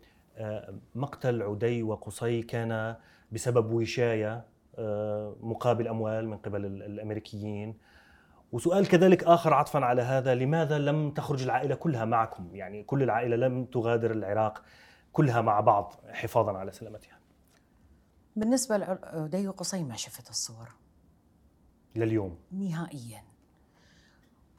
مقتل 0.95 1.43
عدي 1.43 1.84
وقصي 1.84 2.41
كان 2.41 2.95
بسبب 3.32 3.71
وشاية 3.71 4.45
آه، 4.80 5.36
مقابل 5.41 5.88
أموال 5.88 6.28
من 6.28 6.38
قبل 6.38 6.65
الأمريكيين. 6.65 7.78
وسؤال 8.52 8.88
كذلك 8.88 9.23
آخر 9.23 9.54
عطفا 9.54 9.80
على 9.80 10.02
هذا 10.02 10.36
لماذا 10.36 10.78
لم 10.78 11.12
تخرج 11.12 11.43
العائلة 11.43 11.76
كلها 11.76 12.06
معكم؟ 12.06 12.56
يعني 12.56 12.84
كل 12.84 13.04
العائلة 13.04 13.36
لم 13.36 13.65
تغادر 13.65 14.12
العراق 14.12 14.63
كلها 15.13 15.41
مع 15.41 15.60
بعض 15.60 15.93
حفاظا 16.10 16.58
على 16.58 16.71
سلامتها. 16.71 17.19
بالنسبة 18.36 18.78
لعدي 18.78 19.47
وقصي 19.47 19.84
ما 19.84 19.95
شفت 19.95 20.30
الصور؟ 20.30 20.69
لليوم. 21.95 22.38
نهائيا. 22.52 23.23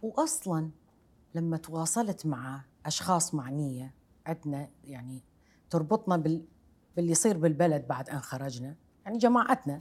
وأصلا 0.02 0.70
لما 1.34 1.56
تواصلت 1.56 2.26
مع 2.26 2.64
أشخاص 2.86 3.34
معنية 3.34 3.94
عندنا 4.26 4.68
يعني 4.84 5.22
تربطنا 5.70 6.16
بال... 6.16 6.44
باللي 6.96 7.10
يصير 7.10 7.38
بالبلد 7.38 7.88
بعد 7.88 8.10
أن 8.10 8.20
خرجنا. 8.20 8.76
يعني 9.04 9.18
جماعتنا 9.18 9.78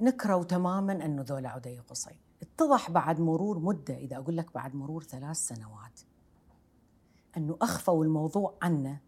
نكروا 0.00 0.44
تماما 0.44 0.92
أنه 1.04 1.22
ذولا 1.22 1.48
عدي 1.48 1.78
قصي. 1.78 2.18
اتضح 2.42 2.90
بعد 2.90 3.20
مرور 3.20 3.58
مدة 3.58 3.96
إذا 3.96 4.16
أقول 4.16 4.36
لك 4.36 4.54
بعد 4.54 4.74
مرور 4.74 5.02
ثلاث 5.02 5.36
سنوات 5.36 6.00
أنه 7.36 7.56
أخفوا 7.62 8.04
الموضوع 8.04 8.54
عنا 8.62 8.98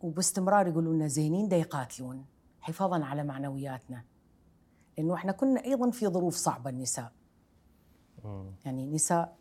وباستمرار 0.00 0.66
يقولوا 0.66 0.94
لنا 0.94 1.06
زينين 1.06 1.48
دا 1.48 1.56
يقاتلون 1.56 2.24
حفاظا 2.60 3.04
على 3.04 3.24
معنوياتنا. 3.24 4.04
لأنه 4.98 5.14
إحنا 5.14 5.32
كنا 5.32 5.64
أيضا 5.64 5.90
في 5.90 6.08
ظروف 6.08 6.34
صعبة 6.34 6.70
النساء. 6.70 7.12
يعني 8.64 8.86
نساء 8.86 9.36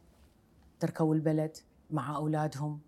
تركوا 0.79 1.15
البلد 1.15 1.57
مع 1.91 2.15
أولادهم 2.15 2.79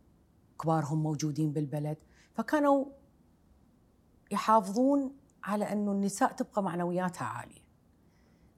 كبارهم 0.61 1.03
موجودين 1.03 1.51
بالبلد. 1.51 1.97
فكانوا 2.33 2.85
يحافظون 4.31 5.15
على 5.43 5.71
أنه 5.71 5.91
النساء 5.91 6.31
تبقى 6.31 6.63
معنوياتها 6.63 7.25
عالية. 7.25 7.61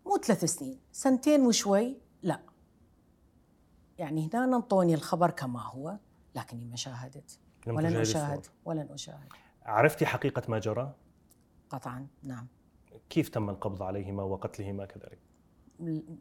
مو 0.06 0.18
ثلاث 0.18 0.46
سنين 0.46 0.80
سنتين 0.92 1.46
وشوي 1.46 1.98
لا. 2.24 2.40
يعني 3.98 4.30
هنا 4.34 4.56
انطوني 4.58 4.94
الخبر 4.94 5.32
كما 5.32 5.62
هو 5.62 5.98
لكني 6.36 6.66
ما 6.66 6.76
شاهدت. 6.76 7.40
ولن 7.68 7.96
أشاهد 7.96 8.46
ولن 8.66 8.88
أشاهد 8.92 9.30
عرفتي 9.66 10.06
حقيقة 10.06 10.42
ما 10.50 10.60
جرى؟ 10.60 10.96
قطعا 11.70 12.08
نعم. 12.24 12.48
كيف 13.10 13.30
تم 13.30 13.50
القبض 13.50 13.84
عليهما 13.84 14.24
وقتلهما 14.24 14.86
كذلك؟ 14.86 15.20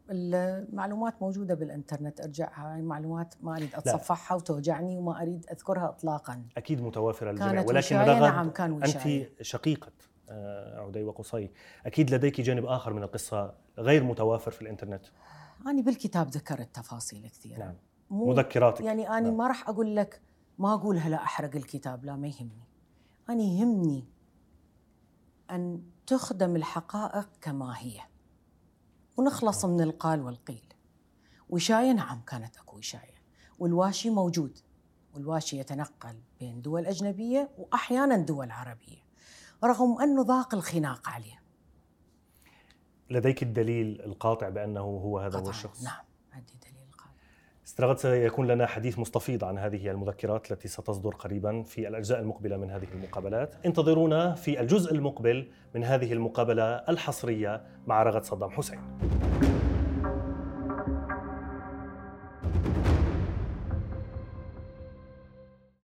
المعلومات 0.09 1.21
موجودة 1.21 1.53
بالإنترنت 1.53 2.21
أرجعها 2.21 2.75
المعلومات 2.77 3.35
ما 3.41 3.57
أريد 3.57 3.75
أتصفحها 3.75 4.35
وتوجعني 4.35 4.97
وما 4.97 5.21
أريد 5.21 5.45
أذكرها 5.51 5.89
إطلاقا. 5.89 6.43
أكيد 6.57 6.81
متوافرة 6.81 7.31
للجميع 7.31 7.65
ولكن 7.67 7.95
رغد 7.95 8.21
نعم 8.21 8.49
كان 8.49 8.71
وشاية. 8.71 9.23
أنت 9.23 9.41
شقيقة 9.41 9.91
آه، 10.29 10.79
عدي 10.79 11.03
وقصي. 11.03 11.51
أكيد 11.85 12.13
لديك 12.13 12.41
جانب 12.41 12.65
آخر 12.65 12.93
من 12.93 13.03
القصة 13.03 13.53
غير 13.77 14.03
متوافر 14.03 14.51
في 14.51 14.61
الإنترنت. 14.61 15.05
أنا 15.67 15.81
بالكتاب 15.81 16.27
ذكرت 16.27 16.75
تفاصيل 16.75 17.27
كثيرة. 17.27 17.59
نعم. 17.59 17.75
مذكراتك. 18.09 18.81
يعني 18.81 19.09
أنا 19.09 19.19
نعم. 19.19 19.37
ما 19.37 19.47
راح 19.47 19.69
أقول 19.69 19.95
لك 19.95 20.21
ما 20.57 20.73
أقول 20.73 20.97
هلا 20.97 21.23
أحرق 21.23 21.55
الكتاب 21.55 22.05
لا 22.05 22.15
ما 22.15 22.27
يهمني. 22.27 22.67
أنا 23.29 23.43
يهمني 23.43 24.05
أن 25.51 25.83
تخدم 26.07 26.55
الحقائق 26.55 27.29
كما 27.41 27.73
هي. 27.77 27.99
ونخلص 29.21 29.65
من 29.65 29.81
القال 29.81 30.21
والقيل. 30.21 30.73
وشاية؟ 31.49 31.91
نعم 31.91 32.21
كانت 32.21 32.57
أكو 32.57 32.77
وشاية 32.77 33.21
والواشي 33.59 34.09
موجود. 34.09 34.59
والواشي 35.13 35.59
يتنقل 35.59 36.15
بين 36.39 36.61
دول 36.61 36.85
أجنبية 36.85 37.51
وأحيانا 37.57 38.17
دول 38.17 38.51
عربية 38.51 39.01
رغم 39.63 40.01
أنه 40.01 40.23
ضاق 40.23 40.55
الخناق 40.55 41.09
عليه. 41.09 41.41
لديك 43.09 43.43
الدليل 43.43 44.01
القاطع 44.01 44.49
بأنه 44.49 44.79
هو 44.79 45.19
هذا 45.19 45.39
هو 45.39 45.49
الشخص؟ 45.49 45.83
نعم 45.83 46.05
عندي 46.33 46.53
دليل. 46.61 46.70
استرغد 47.71 47.97
سيكون 47.97 48.47
لنا 48.47 48.65
حديث 48.65 48.99
مستفيض 48.99 49.43
عن 49.43 49.57
هذه 49.57 49.91
المذكرات 49.91 50.51
التي 50.51 50.67
ستصدر 50.67 51.09
قريبا 51.09 51.63
في 51.63 51.87
الأجزاء 51.87 52.19
المقبلة 52.19 52.57
من 52.57 52.71
هذه 52.71 52.87
المقابلات. 52.93 53.55
انتظرونا 53.65 54.35
في 54.35 54.61
الجزء 54.61 54.93
المقبل 54.93 55.47
من 55.75 55.83
هذه 55.83 56.13
المقابلة 56.13 56.63
الحصرية 56.63 57.61
مع 57.87 58.03
رغد 58.03 58.23
صدام 58.23 58.49
حسين. 58.49 58.79